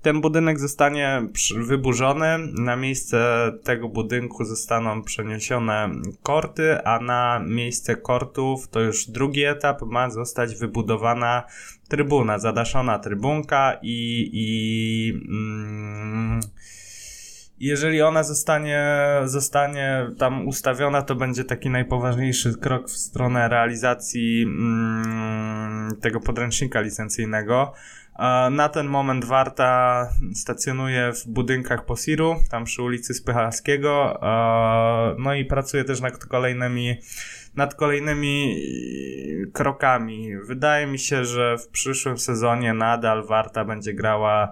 ten 0.05 0.21
budynek 0.21 0.61
zostanie 0.61 1.29
wyburzony. 1.57 2.39
Na 2.53 2.77
miejsce 2.77 3.51
tego 3.63 3.89
budynku 3.89 4.45
zostaną 4.45 5.03
przeniesione 5.03 5.91
korty, 6.23 6.85
a 6.85 7.01
na 7.01 7.45
miejsce 7.47 7.97
kortów 7.97 8.69
to 8.69 8.81
już 8.81 9.07
drugi 9.07 9.45
etap 9.45 9.83
ma 9.83 10.11
zostać 10.11 10.55
wybudowana 10.55 11.43
trybuna, 11.89 12.39
zadaszona 12.39 12.99
trybunka 12.99 13.79
i, 13.83 14.31
i 14.33 15.13
mm, 15.29 16.41
jeżeli 17.61 18.03
ona 18.03 18.23
zostanie, 18.23 18.85
zostanie 19.25 20.07
tam 20.19 20.49
ustawiona, 20.49 21.03
to 21.03 21.15
będzie 21.15 21.45
taki 21.45 21.71
najpoważniejszy 21.71 22.59
krok 22.59 22.89
w 22.89 22.97
stronę 22.97 23.49
realizacji 23.49 24.43
mm, 24.43 25.97
tego 26.01 26.21
podręcznika 26.21 26.81
licencyjnego. 26.81 27.73
Na 28.51 28.69
ten 28.69 28.87
moment 28.87 29.25
Warta 29.25 30.09
stacjonuje 30.35 31.13
w 31.13 31.29
budynkach 31.29 31.85
Posiru, 31.85 32.37
tam 32.51 32.65
przy 32.65 32.83
ulicy 32.83 33.15
Spychalskiego, 33.15 34.21
no 35.19 35.35
i 35.35 35.45
pracuje 35.45 35.85
też 35.85 36.01
nad 36.01 36.19
kolejnymi, 36.19 36.97
nad 37.57 37.75
kolejnymi 37.75 38.57
krokami. 39.53 40.37
Wydaje 40.47 40.87
mi 40.87 40.99
się, 40.99 41.25
że 41.25 41.59
w 41.59 41.69
przyszłym 41.69 42.19
sezonie 42.19 42.75
nadal 42.75 43.27
Warta 43.27 43.65
będzie 43.65 43.95
grała 43.95 44.49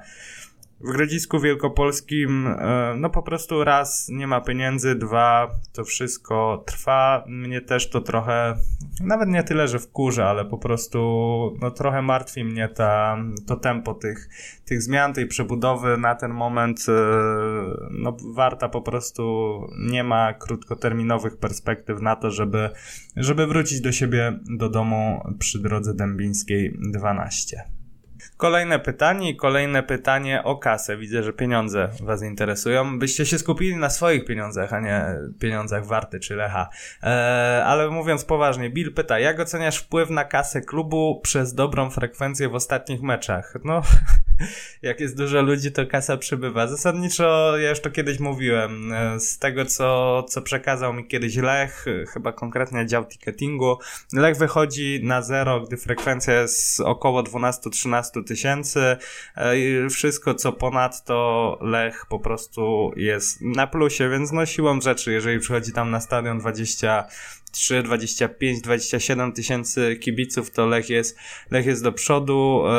w 0.82 0.92
Grodzisku 0.92 1.40
Wielkopolskim 1.40 2.46
e, 2.46 2.94
no 2.96 3.10
po 3.10 3.22
prostu 3.22 3.64
raz 3.64 4.08
nie 4.08 4.26
ma 4.26 4.40
pieniędzy, 4.40 4.94
dwa 4.94 5.50
to 5.72 5.84
wszystko 5.84 6.64
trwa. 6.66 7.24
Mnie 7.28 7.60
też 7.60 7.90
to 7.90 8.00
trochę, 8.00 8.56
nawet 9.00 9.28
nie 9.28 9.42
tyle, 9.42 9.68
że 9.68 9.78
wkurza, 9.78 10.28
ale 10.28 10.44
po 10.44 10.58
prostu 10.58 10.98
no 11.60 11.70
trochę 11.70 12.02
martwi 12.02 12.44
mnie 12.44 12.68
ta, 12.68 13.16
to 13.46 13.56
tempo 13.56 13.94
tych, 13.94 14.28
tych 14.64 14.82
zmian, 14.82 15.12
tej 15.12 15.26
przebudowy 15.26 15.96
na 15.96 16.14
ten 16.14 16.30
moment. 16.30 16.86
E, 16.88 16.92
no 17.90 18.16
warta 18.34 18.68
po 18.68 18.82
prostu 18.82 19.22
nie 19.78 20.04
ma 20.04 20.34
krótkoterminowych 20.34 21.36
perspektyw 21.36 22.00
na 22.00 22.16
to, 22.16 22.30
żeby, 22.30 22.70
żeby 23.16 23.46
wrócić 23.46 23.80
do 23.80 23.92
siebie 23.92 24.38
do 24.58 24.68
domu 24.68 25.22
przy 25.38 25.58
drodze 25.58 25.94
Dębińskiej 25.94 26.78
12. 26.92 27.81
Kolejne 28.42 28.78
pytanie 28.78 29.30
i 29.30 29.36
kolejne 29.36 29.82
pytanie 29.82 30.44
o 30.44 30.56
kasę. 30.56 30.96
Widzę, 30.96 31.22
że 31.22 31.32
pieniądze 31.32 31.88
Was 32.00 32.22
interesują. 32.22 32.98
Byście 32.98 33.26
się 33.26 33.38
skupili 33.38 33.76
na 33.76 33.90
swoich 33.90 34.24
pieniądzach, 34.24 34.72
a 34.72 34.80
nie 34.80 35.04
pieniądzach 35.40 35.86
Warty 35.86 36.20
czy 36.20 36.36
Lecha. 36.36 36.68
Eee, 37.02 37.62
ale 37.62 37.90
mówiąc 37.90 38.24
poważnie, 38.24 38.70
Bill 38.70 38.94
pyta, 38.94 39.18
jak 39.18 39.40
oceniasz 39.40 39.78
wpływ 39.78 40.10
na 40.10 40.24
kasę 40.24 40.60
klubu 40.60 41.20
przez 41.22 41.54
dobrą 41.54 41.90
frekwencję 41.90 42.48
w 42.48 42.54
ostatnich 42.54 43.02
meczach? 43.02 43.54
No, 43.64 43.82
jak 44.82 45.00
jest 45.00 45.16
dużo 45.16 45.42
ludzi, 45.42 45.72
to 45.72 45.86
kasa 45.86 46.16
przybywa. 46.16 46.66
Zasadniczo, 46.66 47.58
ja 47.58 47.70
już 47.70 47.80
to 47.80 47.90
kiedyś 47.90 48.18
mówiłem, 48.18 48.92
e, 48.92 49.20
z 49.20 49.38
tego 49.38 49.64
co, 49.64 50.22
co 50.22 50.42
przekazał 50.42 50.92
mi 50.92 51.06
kiedyś 51.06 51.36
Lech, 51.36 51.84
chyba 52.12 52.32
konkretnie 52.32 52.86
dział 52.86 53.04
ticketingu, 53.04 53.78
Lech 54.12 54.36
wychodzi 54.36 55.00
na 55.02 55.22
zero, 55.22 55.60
gdy 55.60 55.76
frekwencja 55.76 56.40
jest 56.40 56.80
około 56.80 57.22
12-13 57.22 58.24
tysięcy. 58.24 58.96
E, 59.36 59.88
wszystko 59.90 60.34
co 60.34 60.52
ponad 60.52 61.04
to 61.04 61.58
Lech 61.60 62.06
po 62.08 62.18
prostu 62.18 62.92
jest 62.96 63.40
na 63.40 63.66
plusie, 63.66 64.08
więc 64.08 64.32
no 64.32 64.46
siłą 64.46 64.80
rzeczy, 64.80 65.12
jeżeli 65.12 65.40
przychodzi 65.40 65.72
tam 65.72 65.90
na 65.90 66.00
stadion 66.00 66.38
20 66.38 67.04
3, 67.52 67.82
25, 67.82 68.60
27 68.60 69.32
tysięcy 69.32 69.96
kibiców, 69.96 70.50
to 70.50 70.66
Lech 70.66 70.90
jest, 70.90 71.16
Lech 71.50 71.66
jest 71.66 71.82
do 71.82 71.92
przodu. 71.92 72.62
E, 72.66 72.72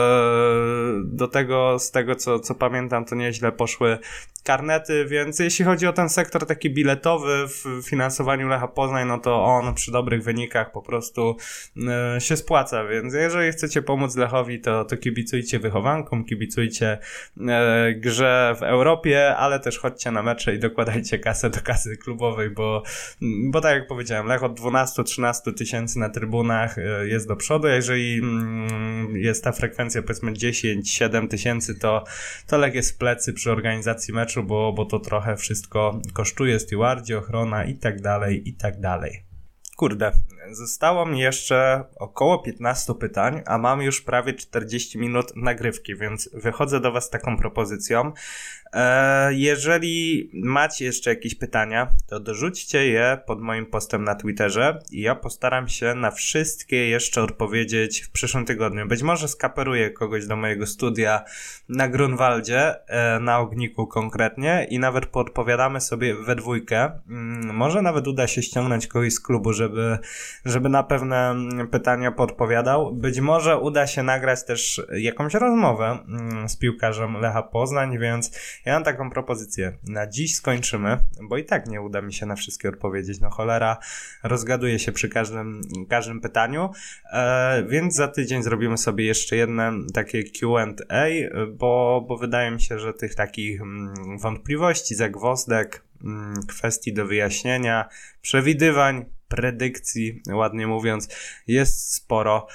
do 1.04 1.28
tego, 1.28 1.80
z 1.80 1.92
tego 1.92 2.16
co, 2.16 2.40
co 2.40 2.56
pamiętam, 2.56 3.06
to 3.06 3.16
nieźle 3.16 3.52
poszły 3.52 3.98
karnety, 4.44 5.06
więc 5.06 5.40
jeśli 5.40 5.66
chodzi 5.66 5.88
o 5.88 5.94
ten 5.94 6.10
sektor 6.10 6.46
taki 6.46 6.70
biletowy 6.70 7.48
w 7.48 7.86
finansowaniu 7.86 8.48
Lecha 8.48 8.68
Poznań, 8.68 9.08
no 9.08 9.18
to 9.18 9.46
on 9.46 9.74
przy 9.74 9.92
dobrych 9.92 10.24
wynikach 10.24 10.72
po 10.72 10.82
prostu 10.82 11.38
e, 12.16 12.22
się 12.22 12.38
spłaca, 12.38 12.86
więc 12.86 13.14
jeżeli 13.14 13.52
chcecie 13.52 13.82
pomóc 13.82 14.16
Lechowi, 14.16 14.62
to, 14.62 14.86
to 14.86 14.98
kibicujcie 14.98 15.60
wychowankom, 15.60 16.26
kibicujcie 16.26 16.98
e, 17.48 17.94
grze 17.94 18.56
w 18.60 18.64
Europie, 18.64 19.36
ale 19.36 19.60
też 19.60 19.80
chodźcie 19.80 20.12
na 20.12 20.24
mecze 20.24 20.56
i 20.56 20.60
dokładajcie 20.60 21.20
kasę 21.20 21.50
do 21.50 21.62
kasy 21.62 21.98
klubowej, 21.98 22.50
bo, 22.50 22.84
bo 23.22 23.62
tak 23.62 23.76
jak 23.76 23.88
powiedziałem, 23.88 24.28
Lech 24.28 24.44
od 24.44 24.60
12-13 24.60 25.54
tysięcy 25.54 26.00
na 26.00 26.10
trybunach 26.10 26.78
e, 26.78 27.08
jest 27.08 27.28
do 27.28 27.36
przodu, 27.36 27.68
jeżeli 27.68 28.20
mm, 28.20 29.18
jest 29.18 29.44
ta 29.44 29.52
frekwencja 29.52 30.02
powiedzmy 30.02 30.32
10-7 30.32 31.28
tysięcy, 31.28 31.80
to, 31.80 32.04
to 32.48 32.58
Lech 32.58 32.76
jest 32.76 32.92
w 32.92 32.98
plecy 32.98 33.34
przy 33.34 33.52
organizacji 33.52 34.14
meczu 34.14 34.33
meczu, 34.34 34.48
bo, 34.48 34.74
bo 34.74 34.86
to 34.86 35.00
trochę 35.00 35.36
wszystko 35.36 36.02
kosztuje, 36.14 36.60
stewardzi, 36.60 37.16
ochrona 37.16 37.66
i 37.66 37.76
tak 37.76 38.02
dalej, 38.02 38.50
i 38.50 38.54
tak 38.54 38.80
dalej. 38.80 39.24
Kurde, 39.78 40.12
zostało 40.52 41.06
mi 41.06 41.20
jeszcze 41.20 41.84
około 42.00 42.40
15 42.40 42.94
pytań, 42.96 43.42
a 43.46 43.58
mam 43.58 43.82
już 43.82 44.02
prawie 44.02 44.34
40 44.34 44.98
minut 44.98 45.36
nagrywki, 45.36 45.96
więc 45.96 46.30
wychodzę 46.34 46.80
do 46.80 46.92
Was 46.92 47.10
taką 47.10 47.38
propozycją. 47.38 48.12
E, 48.74 49.34
jeżeli 49.34 50.30
macie 50.34 50.86
jeszcze 50.86 51.10
jakieś 51.10 51.36
pytania, 51.36 51.88
to 52.08 52.20
dorzućcie 52.20 52.88
je 52.88 53.18
pod 53.26 53.42
moim 53.42 53.66
postem 53.66 54.04
na 54.04 54.16
Twitterze 54.16 54.80
i 54.92 55.02
ja 55.02 55.16
postaram 55.16 55.70
się 55.70 55.96
na 55.96 56.12
wszystkie 56.12 56.90
jeszcze 56.90 57.22
odpowiedzieć 57.22 58.02
w 58.02 58.12
przyszłym 58.12 58.46
tygodniu. 58.46 58.88
Być 58.88 59.02
może 59.02 59.28
skaperuję 59.28 59.90
kogoś 59.90 60.28
do 60.28 60.36
mojego 60.36 60.66
studia 60.68 61.24
na 61.70 61.88
Grunwaldzie, 61.88 62.88
e, 62.88 63.20
na 63.20 63.40
Ogniku 63.40 63.88
konkretnie 63.88 64.68
i 64.70 64.80
nawet 64.80 65.06
podpowiadamy 65.06 65.82
sobie 65.82 66.16
we 66.16 66.36
dwójkę. 66.36 66.92
Mm, 67.10 67.56
może 67.56 67.82
nawet 67.82 68.08
uda 68.08 68.28
się 68.28 68.42
ściągnąć 68.42 68.88
kogoś 68.88 69.14
z 69.14 69.20
klubu, 69.20 69.54
żeby, 69.54 69.98
żeby 70.46 70.70
na 70.70 70.84
pewne 70.84 71.36
pytania 71.72 72.12
podpowiadał. 72.12 72.96
Być 72.96 73.20
może 73.20 73.58
uda 73.58 73.88
się 73.88 74.04
nagrać 74.04 74.46
też 74.46 74.82
jakąś 74.94 75.34
rozmowę 75.34 76.00
mm, 76.08 76.50
z 76.50 76.58
piłkarzem 76.58 77.14
Lecha 77.14 77.44
Poznań, 77.44 78.00
więc 78.00 78.32
ja 78.66 78.74
mam 78.74 78.84
taką 78.84 79.10
propozycję. 79.10 79.78
Na 79.84 80.08
dziś 80.08 80.36
skończymy, 80.36 80.98
bo 81.22 81.38
i 81.38 81.46
tak 81.46 81.68
nie 81.68 81.82
uda 81.82 82.02
mi 82.02 82.14
się 82.14 82.26
na 82.26 82.36
wszystkie 82.36 82.70
odpowiedzieć. 82.70 83.20
No 83.20 83.30
cholera, 83.30 83.78
rozgaduję 84.24 84.80
się 84.80 84.92
przy 84.92 85.10
każdym, 85.10 85.62
każdym 85.90 86.22
pytaniu, 86.22 86.70
e, 87.14 87.64
więc 87.70 87.96
za 87.96 88.08
tydzień 88.08 88.44
zrobimy 88.44 88.78
sobie 88.78 89.06
jeszcze 89.06 89.36
jedne 89.36 89.72
takie 89.94 90.24
Q&A, 90.24 91.06
bo, 91.52 92.06
bo 92.08 92.18
wydaje 92.18 92.52
mi 92.52 92.62
się, 92.62 92.80
że 92.80 92.94
tych 92.94 93.16
takich 93.16 93.62
mm, 93.62 94.18
wątpliwości, 94.18 94.96
zagwozdek, 94.96 95.84
mm, 96.04 96.34
kwestii 96.48 96.94
do 96.94 97.06
wyjaśnienia, 97.06 97.90
przewidywań 98.22 99.06
predykcji, 99.28 100.22
ładnie 100.32 100.68
mówiąc, 100.68 101.08
jest 101.48 101.94
sporo. 101.94 102.48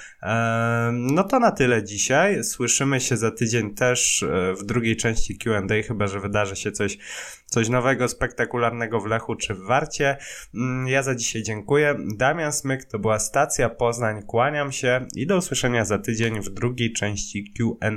No 0.91 1.23
to 1.23 1.39
na 1.39 1.51
tyle 1.51 1.83
dzisiaj. 1.83 2.43
Słyszymy 2.43 2.99
się 2.99 3.17
za 3.17 3.31
tydzień 3.31 3.75
też 3.75 4.23
e, 4.23 4.53
w 4.53 4.63
drugiej 4.63 4.97
części 4.97 5.37
QA, 5.37 5.61
chyba 5.87 6.07
że 6.07 6.19
wydarzy 6.19 6.55
się 6.55 6.71
coś, 6.71 6.97
coś 7.45 7.69
nowego, 7.69 8.07
spektakularnego 8.07 8.99
w 8.99 9.05
Lechu 9.05 9.35
czy 9.35 9.53
w 9.53 9.59
Warcie. 9.59 10.17
Mm, 10.55 10.87
ja 10.87 11.03
za 11.03 11.15
dzisiaj 11.15 11.43
dziękuję. 11.43 11.95
Damian 12.17 12.51
Smyk 12.51 12.85
to 12.85 12.99
była 12.99 13.19
stacja 13.19 13.69
Poznań. 13.69 14.23
Kłaniam 14.23 14.71
się 14.71 15.07
i 15.15 15.27
do 15.27 15.37
usłyszenia 15.37 15.85
za 15.85 15.99
tydzień 15.99 16.41
w 16.41 16.49
drugiej 16.49 16.93
części 16.93 17.53
QA. 17.57 17.89